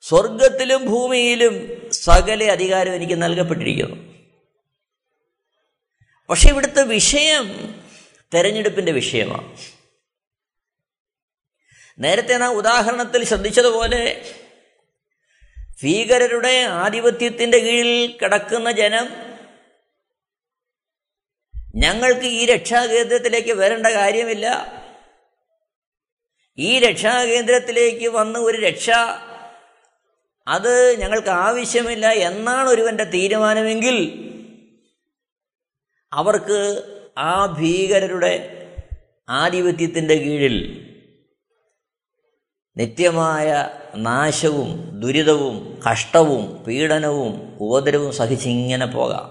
സ്വർഗത്തിലും 0.00 0.86
ഭൂമിയിലും 0.86 1.54
സകല 1.92 2.44
അധികാരം 2.44 2.94
എനിക്ക് 2.94 3.22
നൽകപ്പെട്ടിരിക്കുന്നു. 3.22 3.96
പക്ഷെ 6.28 6.48
ഇവിടുത്തെ 6.48 6.82
വിഷയം 6.82 7.74
തെരഞ്ഞെടുപ്പിന്റെ 8.34 8.92
വിഷയമാണ്. 8.92 9.58
നേരത്തെ 11.98 12.36
നാം 12.36 12.52
ഉദാഹരണത്തിൽ 12.52 13.24
ശ്രദ്ധിച്ചതുപോലെ 13.24 14.34
ഭീകരരുടെ 15.82 16.62
ആധിപത്യത്തിന്റെ 16.62 17.58
കീഴിൽ 17.58 18.18
കിടക്കുന്ന 18.22 18.70
ജനം 18.70 19.08
ഞങ്ങൾക്ക് 21.74 22.26
ഈ 22.26 22.46
രക്ഷാകേന്ദ്രത്തിലേക്ക് 22.46 23.52
വരേണ്ട 23.52 23.86
കാര്യമില്ല. 23.86 24.46
ഈ 26.58 26.78
രക്ഷാകേന്ദ്രത്തിലേക്ക് 26.78 28.08
വന്ന് 28.08 28.38
ഒരു 28.40 28.58
രക്ഷ 28.58 28.90
അത് 30.50 30.96
ഞങ്ങൾക്ക് 30.98 31.28
ആവശ്യമില്ല 31.28 32.06
എന്നാണ് 32.28 32.68
ഒരുവന്റെ 32.68 33.04
തീരുമാനമെങ്കിൽ 33.04 33.96
അവർക്ക് 36.12 36.60
ആ 37.18 37.56
ഭീകരരുടെ 37.58 38.34
ആധിപത്യത്തിന്റെ 39.28 40.14
കീഴിൽ 40.14 40.56
നിത്യമായ 42.76 43.48
നാശവും 43.96 44.68
ദുരിതവും 45.00 45.56
കഷ്ടവും 45.88 46.64
പീഡനവും 46.66 47.32
ഉപദ്രവവും 47.60 48.12
സഹിച്ചിങ്ങനെ 48.12 48.86
പോകാം. 48.86 49.26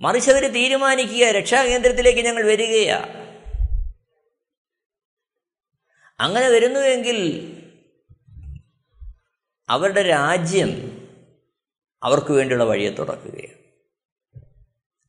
മറിച്ച് 0.00 0.30
അവർ 0.30 0.52
തീരുമാനിക്കുക 0.52 1.24
രക്ഷാകേന്ദ്രത്തിലേക്ക് 1.30 2.20
ഞങ്ങൾ 2.20 2.44
വരികയാണ് 2.46 3.14
അങ്ങനെ 6.20 6.48
വരുന്നുവെങ്കിൽ 6.48 7.18
അവരുടെ 9.70 10.02
രാജ്യം 10.02 10.70
അവർക്ക് 12.02 12.32
വേണ്ടിയുള്ള 12.32 12.64
വഴിയെ 12.64 12.90
തുറക്കുകയാണ്. 12.90 13.58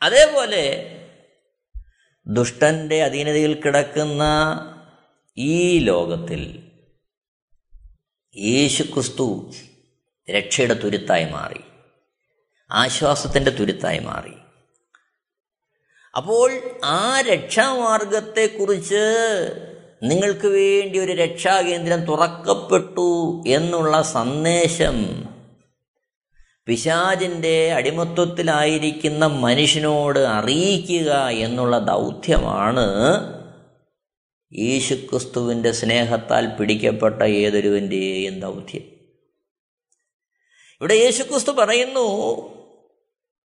അതേപോലെ 0.01 0.95
ദുഷ്ടന്റെ 2.27 3.03
അധീനതയിൽ 3.03 3.61
കിടക്കുന്ന 3.61 4.23
ഈ 5.37 5.79
ലോകത്തിൽ 5.79 6.71
യേശു 8.37 8.83
ക്രിസ്തു 8.83 9.51
രക്ഷയുടെ 10.31 10.73
തുരുത്തായി 10.73 11.25
മാറി 11.25 11.61
ആശ്വാസത്തിന്റെ 12.71 13.51
തുരുത്തായി 13.51 13.99
മാറി. 13.99 14.33
അപ്പോൾ 16.17 16.79
ആ 16.85 17.21
രക്ഷാമാർഗത്തെക്കുറിച്ച് 17.21 19.05
നിങ്ങൾക്ക് 20.03 20.47
വേണ്ടി 20.47 20.99
ഒരു 20.99 21.11
രക്ഷാകേന്ദ്രം 21.11 22.05
തുറക്കപ്പെട്ടു 22.05 23.43
എന്നുള്ള 23.47 24.01
സന്ദേശം 24.01 25.25
പിശാചിന്റെ 26.65 27.73
അടിമത്വത്തിലായിരിക്കുന്ന 27.73 29.25
മനുഷ്യനോട് 29.25 30.19
അറിയിക്കുക 30.19 31.27
എന്നുള്ള 31.27 31.79
ദൗത്യമാണ് 31.79 32.85
യേശുക്രിസ്തുവിന്റെ 34.53 35.71
സ്നേഹത്താൽ 35.71 36.47
പിടിക്കപ്പെട്ട 36.47 37.23
ഏതൊരുവന്റെയും 37.23 38.39
ദൗത്യം. 38.39 38.81
ഇവിടെ 40.81 40.93
യേശുക്രിസ്തു 40.93 41.51
പറയുന്നു 41.51 42.05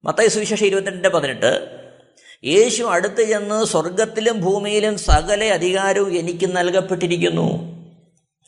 മത്തായി 0.05 0.29
സുവിശേഷം 0.29 0.67
ഇരുപത്തിരണ്ടിന്റെ 0.67 1.09
പതിനെട്ട് 1.09 1.82
യേശു 2.45 2.83
അടുത്ത് 2.83 3.29
ചെന്ന് 3.29 3.65
സ്വർഗത്തിലും 3.65 4.41
ഭൂമിയിലും 4.41 4.99
സകല 4.99 5.45
അധികാരവും 5.45 6.15
എനിക്ക് 6.15 6.57
നൽകപ്പെട്ടിരിക്കുന്നു. 6.57 7.49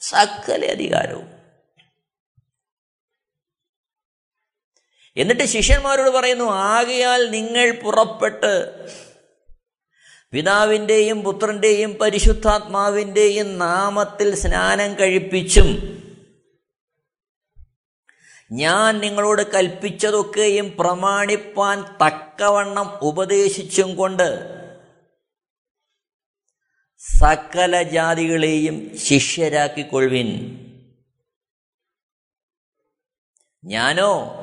സകല 0.00 0.64
അധികാരവും. 0.64 1.34
എന്നിട്ട് 5.16 5.42
ശിഷ്യന്മാരോട് 5.42 6.10
പറയുന്നു 6.10 6.44
ആകയാൽ 6.44 7.30
നിങ്ങൾ 7.30 7.70
പുറപ്പെട്ട് 7.70 8.84
പിതാവിന്റെയും 10.32 11.22
പുത്രന്റെയും 11.22 11.94
പരിശുദ്ധാത്മാവിന്റെയും 11.94 13.58
നാമത്തിൽ 13.58 14.34
സ്നാനം 14.34 14.98
കഴിപ്പിച്ചും 14.98 16.00
ഞാൻ 18.52 18.98
നിങ്ങളോട് 18.98 19.52
കൽപ്പിച്ചതൊക്കെയും 19.52 20.76
പ്രമാണിപ്പാൻ 20.78 21.80
തക്കവണ്ണം 21.80 22.98
ഉപദേശിച്ചും 23.02 23.96
കൊണ്ട് 23.96 24.54
സകല 26.98 27.82
ജാതികളെയും 27.82 28.98
ശിഷ്യരാക്കിക്കൊള്ളുവിൻ. 28.98 30.30
ഞാനോ 33.64 34.40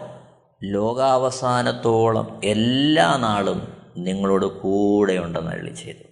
ലോകാവസാനത്തോളം 0.63 2.41
എല്ലാ 2.43 3.17
നാളും 3.17 3.91
നിങ്ങളോട് 3.97 4.45
കൂടെയുണ്ടെന്ന് 4.45 5.51
അള്ളി 5.51 5.73
ചെയ്തു. 5.73 6.03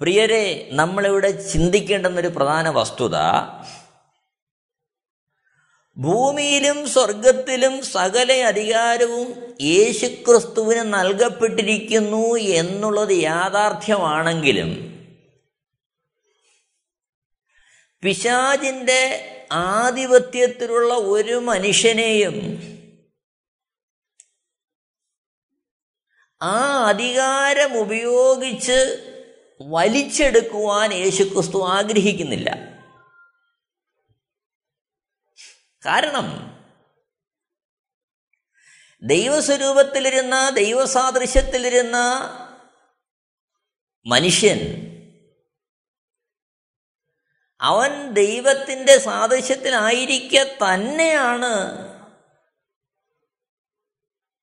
പ്രിയരെ 0.00 0.68
നമ്മളിവിടെ 0.72 1.30
ചിന്തിക്കേണ്ടുന്നൊരു 1.30 2.28
പ്രധാന 2.28 2.68
വസ്തുത 2.68 3.16
ഭൂമിയിലും 5.96 6.88
സ്വർഗത്തിലും 6.88 7.82
സകല 7.82 8.32
അധികാരവും 8.32 9.56
യേശുക്രിസ്തുവിന് 9.60 10.94
നൽകപ്പെട്ടിരിക്കുന്നു 10.94 12.36
എന്നുള്ളത് 12.36 13.12
യാഥാർത്ഥ്യമാണെങ്കിലും 13.12 15.00
പിശാജിന്റെ 18.02 19.26
ആധിപത്യത്തിലുള്ള 19.52 20.94
ഒരു 20.94 21.34
മനുഷ്യനെയും 21.34 22.36
ആ 26.42 26.86
അധികാരം 26.88 27.78
ഉപയോഗിച്ച് 27.78 29.06
വലിച്ചെടുക്കുവാൻ 29.60 30.92
യേശുക്രിസ്തു 30.92 31.66
ആഗ്രഹിക്കുന്നില്ല. 31.68 32.79
കാരണം 35.82 36.56
ദൈവസ്വരൂപത്തിലിരുന്ന 39.02 40.50
ദൈവസാദൃശ്യത്തിലിരുന്ന 40.50 41.96
മനുഷ്യൻ 44.06 44.90
അവൻ 47.60 48.12
ദൈവത്തിന്റെ 48.12 48.98
സാദൃശ്യത്തിലായിരിക്കെ 48.98 50.56
തന്നെയാണ് 50.64 51.52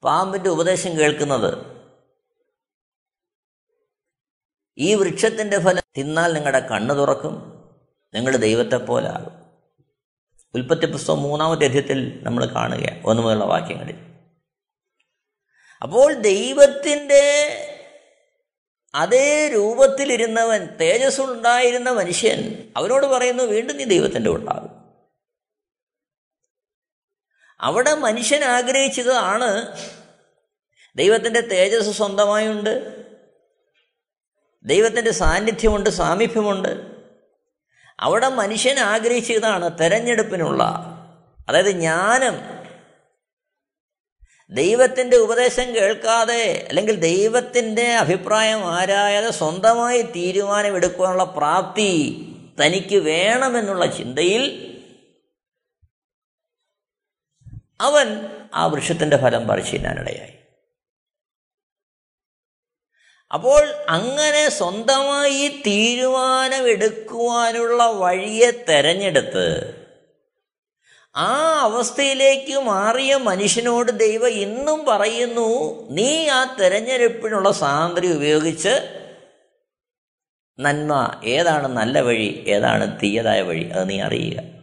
പാമ്പിന്റെ 0.03 0.49
ഉപദേശം 0.49 0.97
കേൾക്കുന്നത്. 0.97 1.77
ഈ 4.77 4.95
വൃക്ഷത്തിന്റെ 4.95 5.59
ഫലം 5.59 5.83
തിന്നാൽ 5.97 6.33
നിങ്ങളുടെ 6.33 6.59
കണ്ണ് 6.59 6.93
തുറക്കും 6.97 7.63
നിങ്ങൾ 8.13 8.37
ദൈവത്തെ 8.37 8.77
പോലാകും 8.77 9.46
ഉൽപ്പത്തി 10.57 10.85
പുസ്തകം 10.85 11.23
മൂന്നാമത്തെ 11.23 11.65
അധ്യയത്തിൽ 11.65 12.19
നമ്മൾ 12.23 12.45
കാണുകയാണ്. 12.45 13.03
ഒന്ന് 13.05 13.23
മുതലുള്ള 13.23 13.45
വാക്യങ്ങളിൽ 13.45 13.95
അപ്പോൾ 15.81 16.13
ദൈവത്തിന്റെ 16.13 17.23
അതേ 18.95 19.47
രൂപത്തിലിരുന്നവൻ 19.47 20.65
തേജസ്സുണ്ടായിരുന്ന 20.65 21.89
മനുഷ്യൻ 21.89 22.71
അവനോട് 22.77 23.05
പറയുന്നു 23.05 23.43
വീണ്ടും 23.43 23.77
നീ 23.77 23.83
ദൈവത്തിന്റെ 23.83 24.29
ഉണ്ടാകും 24.29 24.87
അവിടെ 27.59 27.93
മനുഷ്യൻ 27.93 28.43
ആഗ്രഹിച്ചതാണ് 28.43 29.77
ദൈവത്തിന്റെ 30.95 31.41
തേജസ് 31.41 31.97
സ്വന്തമായുണ്ട് 31.97 33.03
ദൈവത്തിന്റെ 34.65 35.11
സാന്നിധ്യമുണ്ട് 35.11 35.89
സാമീപ്യമുണ്ട് 35.89 36.96
അവിടെ 37.99 38.29
മനുഷ്യൻ 38.29 38.79
ആഗ്രഹിച്ചതാണ് 38.79 39.79
തെരഞ്ഞെടുപ്പിനുള്ള. 39.79 40.63
അതായത് 41.49 41.71
ജ്ഞാനം. 41.71 42.57
ദൈവത്തിന്റെ 44.49 45.17
ഉപദേശം 45.17 45.75
കേൾക്കാതെ 45.75 46.65
അല്ലെങ്കിൽ 46.69 46.95
ദൈവത്തിന്റെ 46.99 47.95
അഭിപ്രായം 47.95 48.73
ആരായാതെ 48.73 49.31
സ്വന്തമായി 49.31 50.01
തീരുമാനമെടുക്കുവാനുള്ള 50.01 51.23
പ്രാപ്തി 51.23 52.23
തനിക്ക് 52.63 52.95
വേണമെന്നുള്ള 52.95 53.85
ചിന്തയിൽ 53.85 54.73
അവൻ 57.81 58.29
ആ 58.53 58.65
വൃക്ഷത്തിന്റെ 58.65 59.17
ഫലം 59.17 59.47
പറിച്ചിടാനിടയായി 59.47 60.46
അപ്പോൾ 63.31 63.87
അങ്ങനെ 63.87 64.49
സ്വന്തമായി 64.49 65.47
തീരുമാനമെടുക്കുവാനുള്ള 65.47 67.83
വഴിയെ 67.83 68.65
തെരഞ്ഞെടുത്ത് 68.69 69.77
ആ 71.15 71.61
അവസ്ഥയിലേക്ക് 71.61 72.59
മാറിയ 72.59 73.15
മനുഷ്യനോട് 73.15 73.91
ദൈവം 73.91 74.27
ഇന്നും 74.27 74.85
പറയുന്നു 74.85 75.79
നീ 75.89 76.29
ആ 76.29 76.55
തെരഞ്ഞെടുപ്പിനുള്ള 76.59 77.51
സ്വാതന്ത്ര്യം 77.51 78.15
ഉപയോഗിച്ച് 78.15 79.03
നന്മ 80.59 81.19
ഏതാണ് 81.23 81.67
നല്ല 81.67 82.01
വഴി 82.01 82.43
ഏതാണ് 82.47 82.99
തീയതായ 83.01 83.41
വഴി 83.41 83.69
അത് 83.69 83.89
നീ 83.89 84.01
അറിയുക. 84.01 84.56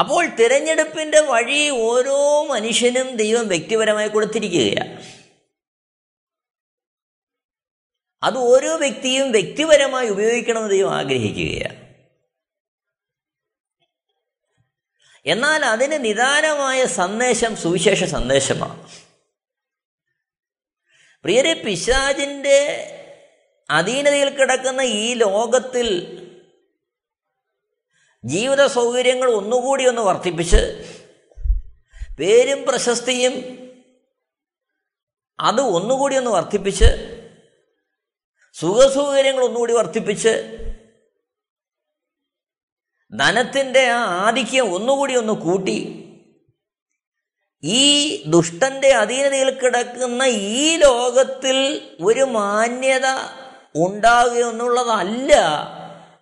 അപ്പോൾ 0.00 0.26
തിരഞ്ഞെടുപ്പിന്റെ 0.26 1.20
വഴി 1.20 1.68
ഓരോ 1.68 2.46
മനുഷ്യനും 2.46 3.16
ദൈവം 3.16 3.48
വ്യക്തിപരമായി 3.48 4.08
കൊടുത്തിരിക്കുകയാണ്. 4.08 5.18
അത് 8.22 8.36
ഓരോ 8.36 8.76
വ്യക്തിയും 8.76 9.32
വ്യക്തിപരമായി 9.32 10.08
ഉപയോഗിക്കണമെന്ന് 10.08 10.70
ദൈവം 10.70 10.94
ആഗ്രഹിക്കുകയാണ്. 10.94 11.88
എന്നാൽ 15.26 15.64
അതിന് 15.64 16.04
നിദാനമായ 16.04 16.84
സന്ദേശം 16.84 17.56
സുവിശേഷ 17.56 18.04
സന്ദേശമാണ്. 18.04 18.90
പ്രിയരെ 21.22 21.54
പിശാജിന്റെ 21.54 22.58
അധീനതയിൽ 23.70 24.28
കിടക്കുന്ന 24.28 24.80
ഈ 24.80 25.14
ലോകത്തിൽ 25.14 25.88
ജീവിത 28.24 28.66
സൗകര്യങ്ങൾ 28.66 29.30
ഒന്നുകൂടി 29.30 29.84
ഒന്ന് 29.84 30.02
വർദ്ധിപ്പിച്ച് 30.02 30.60
പേരും 32.18 32.64
പ്രശസ്തിയും 32.66 33.34
അത് 35.38 35.60
ഒന്നുകൂടി 35.60 36.16
ഒന്ന് 36.16 36.30
വർദ്ധിപ്പിച്ച് 36.30 36.88
സുഖസൗകര്യങ്ങൾ 38.56 39.42
ഒന്നുകൂടി 39.44 39.72
വർദ്ധിപ്പിച്ച് 39.72 40.32
ധനത്തിന്റെ 43.12 43.90
ആ 43.90 44.00
ആധിക്യം 44.26 44.72
ഒന്നുകൂടി 44.72 45.14
ഒന്ന് 45.14 45.32
കൂട്ടി 45.32 45.78
ഈ 47.62 47.84
ദുഷ്ടന്റെ 48.26 48.92
അധീനതയിൽ 48.92 49.50
കിടക്കുന്ന 49.50 50.24
ഈ 50.24 50.76
ലോകത്തിൽ 50.76 51.56
ഒരു 52.00 52.24
മാന്യത 52.24 53.06
ഉണ്ടാകുക 53.74 54.48
എന്നുള്ളതല്ല 54.50 55.32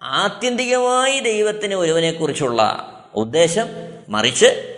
ആത്യന്തികമായി 0.02 1.20
ദൈവത്തിന് 1.20 1.74
ഒരുവനെക്കുറിച്ചുള്ള 1.74 2.62
ഉദ്ദേശം 3.14 3.66
മറിച്ച് 4.08 4.72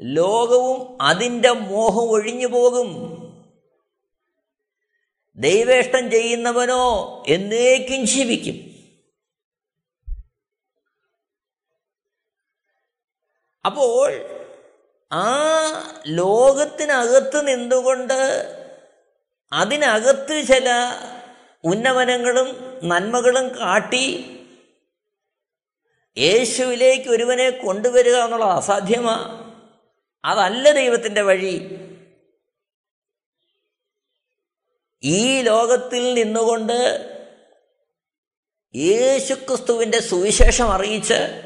ലോകവും 0.00 1.02
അതിന്റെ 1.02 1.50
മോഹം 1.50 2.10
ഒഴിഞ്ഞു 2.10 2.46
പോകും. 2.46 3.12
ദൈവേഷ്ടം 5.36 6.10
ചെയ്യുന്നവനോ 6.10 7.24
എന്നേക്കും 7.28 8.06
ജീവിക്കും. 8.06 8.72
അപ്പോൾ 13.66 14.12
ആ 15.12 15.24
ലോകത്തിനകത്ത് 16.06 17.48
നിന്നുകൊണ്ട് 17.48 18.48
അതിനകത്ത് 19.52 20.42
ചില 20.46 20.70
ഉന്നമനങ്ങളും 21.64 22.80
നന്മകളും 22.88 23.58
കാട്ടി 23.58 24.38
യേശുവിലേക്ക് 26.18 27.08
ഒരുവനെ 27.08 27.50
കൊണ്ടുവരിക 27.50 28.16
എന്നുള്ളത് 28.16 28.48
അസാധ്യമാണ് 28.48 29.42
അതല്ല 30.24 30.72
ദൈവത്തിന്റെ 30.72 31.22
വഴി. 31.22 31.76
ഈ 35.02 35.40
ലോകത്തിൽ 35.40 36.14
നിന്നുകൊണ്ട് 36.14 37.08
യേശുക്രിസ്തുവിന്റെ 38.76 40.00
സുവിശേഷം 40.00 40.72
അറിയിച്ച് 40.72 41.42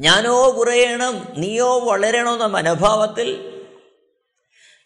ഞാനോ 0.00 0.58
കുറയണം 0.58 1.34
നീയോ 1.36 1.78
വളരണമെന്ന 1.78 2.46
മനോഭാവത്തിൽ 2.46 3.28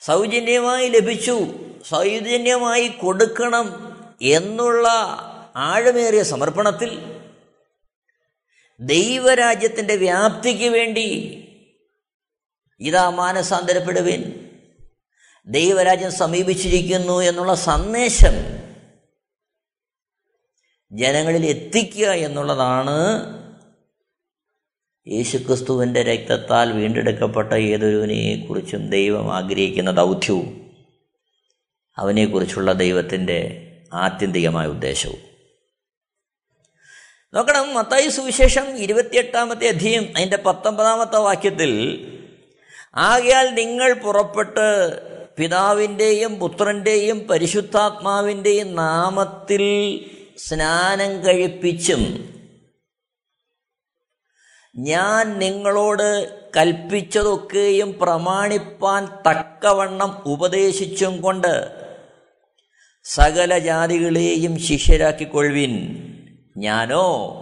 സൗജന്യമായി 0.00 0.88
ലഭിച്ചു. 0.88 1.40
സൗജന്യമായി 1.84 2.88
കൊടുക്കണം 2.88 3.96
എന്നുള്ള 4.22 4.88
ആഴമേറിയ 5.56 6.22
സമർപ്പണത്തിൽ 6.22 7.20
ദൈവരാജ്യത്തിന്റെ 8.80 9.96
വ്യാപ്തിക്ക് 9.96 10.68
വേണ്ടി 10.68 11.36
ഇതാ 12.80 13.10
മാനസാന്തരപ്പെടുവിൻ. 13.10 14.50
ദൈവരാജ്യം 15.46 16.12
സമീപിച്ചിരിക്കുന്നു 16.12 17.20
എന്നുള്ള 17.20 17.54
സന്ദേശം 17.54 18.32
ജനങ്ങളിൽ 20.92 21.46
എത്തിക്കുക 21.46 22.06
എന്നുള്ളതാണ് 22.06 23.00
യേശുക്രിസ്തുവിന്റെ 25.08 26.02
രക്തത്താൽ 26.02 26.72
വീണ്ടെടുക്കപ്പെട്ട 26.72 27.52
ഏതൊരുവിനെക്കുറിച്ചും 27.52 28.90
ദൈവം 28.90 29.36
ആഗ്രഹിക്കുന്ന 29.36 29.90
ദൗത്യവും. 29.90 30.59
അവനെക്കുറിച്ചുള്ള 31.98 32.72
ദൈവത്തിന്റെ 32.72 33.66
ആത്യന്തികമായ 33.92 34.66
ഉദ്ദേശവും. 34.66 35.18
നോക്കണം 37.34 37.74
മത്തായി 37.74 38.08
സുവിശേഷം 38.08 38.76
ഇരുപത്തിയെട്ടാമത്തെ 38.76 39.68
അധ്യയം 39.68 40.12
അതിന്റെ 40.16 40.36
പത്തൊമ്പതാമത്തെ 40.36 41.18
വാക്യത്തിൽ 41.18 41.72
ആകയാൽ 42.94 43.54
നിങ്ങൾ 43.54 43.92
പുറപ്പെട്ട് 43.92 44.66
പിതാവിന്റെയും 45.36 46.38
പുത്രന്റെയും 46.38 47.18
പരിശുദ്ധാത്മാവിന്റെയും 47.28 48.74
നാമത്തിൽ 48.74 49.64
സ്നാനം 50.38 51.24
കഴിപ്പിച്ചും 51.26 52.02
ഞാൻ 54.76 55.38
നിങ്ങളോട് 55.38 56.08
കൽപ്പിച്ചതൊക്കെയും 56.56 57.98
പ്രമാണിപ്പാൻ 57.98 59.06
തക്കവണ്ണം 59.06 60.22
ഉപദേശിച്ചും 60.26 61.22
കൊണ്ട് 61.22 61.79
സകല 63.04 63.58
ജാതികളെയും 63.58 64.60
ശിഷ്യരാക്കിക്കൊള്ളുവിൻ. 64.60 65.96
ഞാനോ 66.56 67.36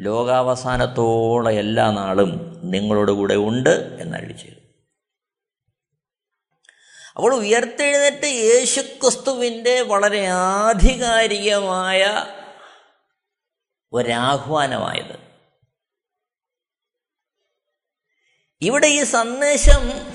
ലോകാവസാനത്തോളം 0.00 1.52
എല്ലാ 1.52 1.90
നാളും 1.90 2.60
നിങ്ങളോട് 2.70 3.12
കൂടെ 3.12 3.34
ഉണ്ട് 3.34 3.98
ചെയ്തു. 4.38 4.60
അപ്പോൾ 7.16 7.34
ഉയർത്തെഴുന്നേറ്റ് 7.34 8.26
യേശുക്രിസ്തുവിന്റെ 8.26 9.80
വളരെ 9.80 10.26
ആധികാരികമായ 10.26 12.24
ഒരാഹ്വാനമായത്. 13.92 15.18
ഇവിടെ 18.60 18.86
ഈ 18.86 19.04
സന്ദേശം 19.04 20.13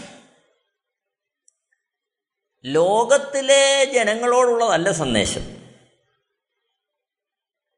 ലോകത്തിലെ 2.65 3.91
ജനങ്ങളോടുള്ളതല്ല 3.93 4.91
സന്ദേശം. 4.91 5.41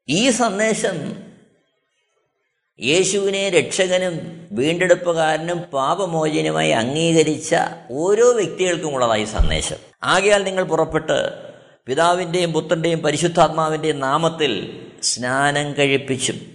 ഈ 0.08 0.30
സന്ദേശം 0.30 1.16
യേശുവിനെ 2.80 3.50
രക്ഷകനും 3.50 4.48
വീണ്ടെടുപ്പുകാരനും 4.52 5.60
പാപമോചനുമായി 5.60 6.70
അംഗീകരിച്ച 6.70 7.54
ഓരോ 7.90 8.32
വ്യക്തികൾക്കുമുള്ളതായി 8.32 9.24
സന്ദേശം. 9.24 9.76
ആകയാൽ 10.02 10.44
നിങ്ങൾ 10.44 10.62
പുറപ്പെട്ട് 10.62 11.52
പിതാവിന്റെയും 11.86 12.52
പുത്രന്റെയും 12.52 12.98
പരിശുദ്ധാത്മാവിന്റെയും 12.98 14.00
നാമത്തിൽ 14.00 14.86
സ്നാനം 15.02 15.72
കഴിപ്പിച്ചും 15.72 16.51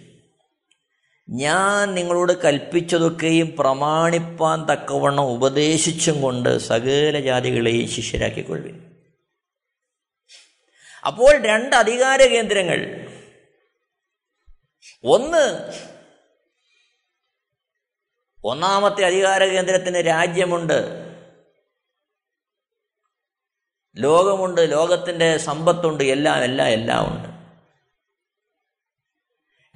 ഞാൻ 1.30 1.94
നിങ്ങളോട് 1.94 2.44
കൽപ്പിച്ചതൊക്കെയും 2.44 3.56
പ്രമാണിപ്പാൻ 3.60 4.66
തക്കവണ്ണം 4.66 5.24
ഉപദേശിച്ചും 5.24 6.22
കൊണ്ട് 6.22 6.58
സകല 6.58 7.20
ജാതികളെയും 7.20 7.90
ശിഷ്യരാക്കിക്കൊള്ളുവിൻ. 7.90 8.98
അപ്പോൾ 11.08 11.38
രണ്ട് 11.38 11.76
അധികാര 11.76 12.26
കേന്ദ്രങ്ങൾ. 12.26 13.08
ഒന്ന് 15.04 15.72
ഒന്നാമത്തെ 18.44 19.06
അധികാര 19.06 19.46
കേന്ദ്രത്തിന് 19.46 20.08
രാജ്യമുണ്ട്. 20.08 21.08
ലോകമുണ്ട് 23.98 24.72
ലോകത്തിന്റെ 24.72 25.38
സമ്പത്തുണ്ട് 25.38 26.04
എല്ലാം 26.04 26.44
എല്ലാം 26.44 26.68
എല്ലാം 26.68 27.08
ഉണ്ട്. 27.08 27.37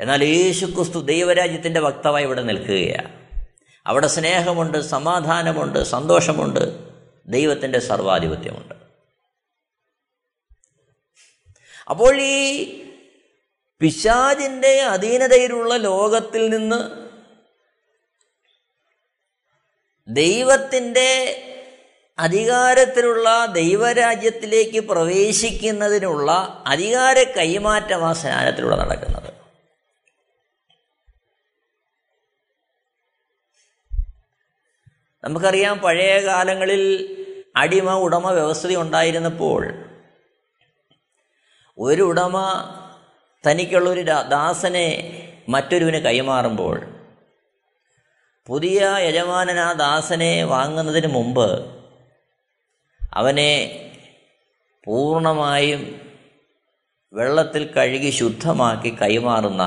എന്നാൽ 0.02 0.24
യേശുക്രിസ്തു 0.24 1.00
ദൈവരാജ്യത്തിന്റെ 1.00 1.80
വക്താവായി 1.80 2.24
ഇവിടെ 2.24 2.42
നിൽക്കുകയാണ്. 2.42 3.42
അവിടെ 3.86 4.08
സ്നേഹമുണ്ട് 4.08 4.78
സമാധാനമുണ്ട് 4.78 5.84
സന്തോഷമുണ്ട് 5.84 6.80
ദൈവത്തിന്റെ 7.26 7.80
സർവാധിപത്യമുണ്ട്. 7.80 8.76
അപ്പോൾ 11.90 12.22
ഈ 12.22 12.68
പിശാജിന്റെ 13.80 14.82
അധീനതയിലുള്ള 14.82 15.76
ലോകത്തിൽ 15.76 16.50
നിന്ന് 16.50 17.12
ദൈവത്തിന്റെ 20.08 21.38
അധികാരത്തിലുള്ള 22.20 23.46
ദൈവരാജ്യത്തിലേക്ക് 23.46 24.80
പ്രവേശിക്കുന്നതിനുള്ള 24.80 26.64
അധികാര 26.68 27.24
കൈമാറ്റം 27.24 28.06
ആ 28.10 28.14
സ്നാനത്തിലൂടെ 28.14 28.76
നടക്കുന്നത്. 28.76 29.31
നമുക്കറിയാം 35.24 35.80
പഴയ 35.80 36.26
കാലങ്ങളിൽ 36.26 36.84
അടിമ 37.56 37.94
ഉടമ 37.94 38.30
വ്യവസ്ഥ 38.32 38.74
ഉണ്ടായിരുന്നപ്പോൾ 38.76 39.62
ഒരു 41.78 42.02
ഉടമ 42.02 42.38
തനിക്കുള്ളൊരു 43.44 44.02
ദാസനെ 44.30 44.88
മറ്റൊരുവിന് 45.50 46.00
കൈമാറുമ്പോൾ 46.04 46.78
പുതിയ 48.48 48.80
യജമാനൻ 49.02 49.60
ആ 49.60 49.72
ദാസനെ 49.74 50.44
വാങ്ങുന്നതിന് 50.44 51.08
മുമ്പ് 51.08 51.48
അവനെ 53.14 53.52
പൂർണമായും 54.88 55.82
വെള്ളത്തിൽ 57.14 57.74
കഴുകി 57.78 58.10
ശുദ്ധമാക്കി 58.10 58.98
കൈമാറുന്ന 59.02 59.64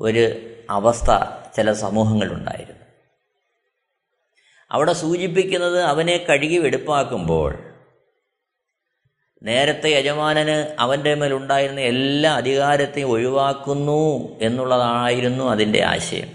ഒരു 0.00 0.24
അവസ്ഥ 0.70 1.10
ചില 1.56 1.72
സമൂഹങ്ങളുണ്ടായിരുന്നു. 1.72 2.86
അവിടെ 4.70 4.92
സൂചിപ്പിക്കുന്നത് 4.92 5.82
അവനെ 5.82 6.26
കഴുകി 6.28 6.58
വെടുപ്പാക്കുമ്പോൾ 6.58 7.58
നേരത്തെ 9.42 9.88
യജമാനന് 9.88 10.76
അവന്റെ 10.78 11.14
മേലുണ്ടായിരുന്ന 11.14 11.80
എല്ലാ 11.80 12.34
അധികാരത്തെയും 12.34 13.08
ഒഴിവാക്കുന്നു 13.08 14.28
എന്നുള്ളതായിരുന്നു 14.42 15.44
അതിന്റെ 15.44 15.84
ആശയം. 15.84 16.28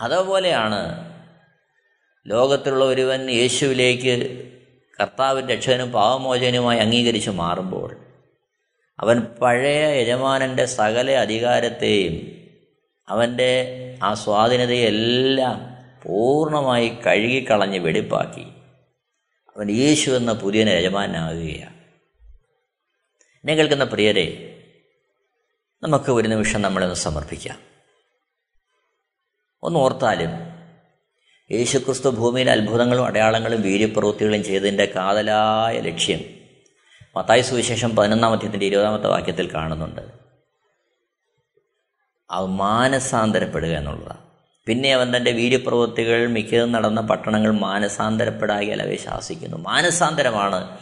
അതേപോലെയാണ് 0.00 1.10
ലോകത്തിലുള്ള 2.26 2.84
ഒരുവൻ 2.84 3.30
യേശുവിലേക്ക് 3.30 4.44
കർത്താവിൻ 5.00 5.48
രക്ഷകനും 5.48 5.92
പാവമോചനുമായി 5.92 6.78
അംഗീകരിച്ച് 6.78 7.30
മാറുമ്പോൾ 7.30 7.96
അവൻ 9.00 9.20
പഴയ 9.20 10.00
യജമാനന്റെ 10.00 10.64
സകല 10.64 11.10
അധികാരത്തെയും 11.10 12.39
അവന്റെ 13.10 13.76
ആ 14.02 14.14
സ്വാധീനതയെല്ലാം 14.14 15.76
പൂർണമായി 16.02 16.88
കഴുകിക്കളഞ്ഞ് 16.88 17.78
വെടിപ്പാക്കി. 17.78 18.46
അവൻ 19.56 19.70
യേശു 19.70 20.10
എന്ന 20.10 20.32
പുതിയ 20.32 20.64
യജമാനാകുകയാണ്. 20.64 21.80
എന്നെ 23.36 23.54
കേൾക്കുന്ന 23.54 23.84
പ്രിയരെ 23.84 24.46
നമുക്ക് 25.82 26.10
ഒരു 26.10 26.28
നിമിഷം 26.28 26.62
നമ്മളൊന്ന് 26.62 26.94
സമർപ്പിക്കാം. 26.94 27.58
ഒന്ന് 29.62 29.78
ഓർത്താലും 29.78 30.30
യേശുക്രിസ്തു 31.50 32.08
ഭൂമിയിൽ 32.08 32.50
അത്ഭുതങ്ങളും 32.50 33.06
അടയാളങ്ങളും 33.06 33.62
വീര്യപ്രവൃത്തികളും 33.62 34.44
ചെയ്തതിന്റെ 34.44 34.92
കാതലായ 34.96 35.80
ലക്ഷ്യം 35.80 36.20
മത്തായ 37.16 37.40
സുവിശേഷം 37.40 37.96
പതിനൊന്നാം 37.96 38.32
അധ്യത്തിന്റെ 38.32 38.66
ഇരുപതാമത്തെ 38.66 39.08
വാക്യത്തിൽ 39.08 39.54
കാണുന്നുണ്ട്. 39.54 40.29
മാനസാന്തരപ്പെടുക 42.38 43.68
എന്നുള്ളതാണ് 43.68 44.30
പിന്നെ 44.66 44.92
അവൻ 44.92 45.16
തന്റെ 45.16 45.30
വീര്യപ്രവൃത്തികൾ 45.30 46.26
മിക്കതും 46.26 46.72
നടന്ന 46.72 47.00
പട്ടണങ്ങൾ 47.00 47.50
മാനസാന്തരപ്പെടാകിയാൽ 47.50 48.82
അവയെ 48.82 48.96
ശാസിക്കുന്നു. 48.96 49.56
മാനസാന്തരമാണ് 49.56 50.78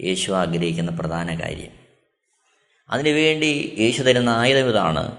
യേശു 0.00 0.32
ആഗ്രഹിക്കുന്ന 0.32 0.90
പ്രധാന 0.90 1.40
കാര്യം. 1.40 1.70
അതിനുവേണ്ടി 2.90 3.76
യേശു 3.78 4.02
തരുന്ന 4.02 4.28
ആയുധം 4.28 4.68
ഇതാണ്. 4.68 5.16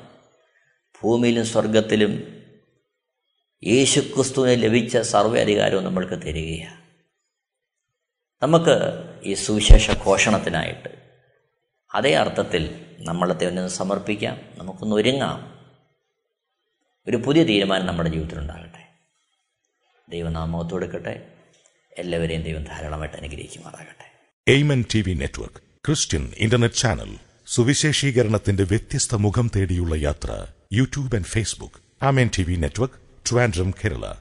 ഭൂമിയിലും 1.04 1.46
സ്വർഗത്തിലും 1.46 2.44
യേശുക്രിസ്തുവിന് 3.64 4.64
ലഭിച്ച 4.64 4.98
സർവ 4.98 5.40
അധികാരവും 5.40 5.84
നമ്മൾക്ക് 5.84 6.14
തരികയാണ്. 6.14 6.80
നമുക്ക് 8.44 9.04
ഈ 9.24 9.34
സുവിശേഷ 9.34 9.92
ഘോഷണത്തിനായിട്ട് 9.92 10.99
അതേ 11.94 12.14
അർത്ഥത്തിൽ 12.14 12.86
നമ്മളത്തെ 13.00 13.46
ഒന്ന് 13.46 13.68
സമർപ്പിക്കാം 13.68 14.38
നമുക്കൊന്ന് 14.58 14.96
ഒരുങ്ങാം. 14.96 15.60
ഒരു 17.08 17.18
പുതിയ 17.18 17.44
തീരുമാനം 17.44 17.86
നമ്മുടെ 17.86 18.10
ജീവിതത്തിലുണ്ടാകട്ടെ. 18.10 18.90
ദൈവനാമോത്ത് 20.10 20.72
കൊടുക്കട്ടെ 20.72 21.28
എല്ലാവരെയും 21.98 22.44
ദൈവം 22.44 22.64
ധാരാളമായിട്ട് 22.64 23.18
അനുഗ്രഹിക്കുമാറാകട്ടെ. 23.18 24.12
Amen 24.48 24.86
T 24.96 25.02
V 25.02 25.14
network 25.14 25.56
Christian 25.56 26.34
internet 26.38 26.76
channel 26.76 27.18
സുവിശേഷീകരണത്തിന്റെ 27.48 28.64
വ്യത്യസ്ത 28.64 29.16
മുഖം 29.16 29.52
തേടിയുള്ള 29.56 29.96
യാത്ര 29.96 30.46
YouTube 30.74 31.16
and 31.16 31.26
Facebook 31.26 32.06
Amen 32.06 32.30
T 32.38 32.44
V 32.44 32.56
network 32.56 32.96
Trivandrum 33.32 33.72
Kerala. 33.72 34.14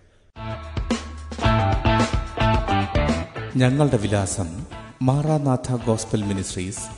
ഞങ്ങളുടെ 3.57 3.97
വിലാസം 3.97 4.67
Maranatha 5.03 5.77
gospel 5.87 6.23
ministries 6.23 6.98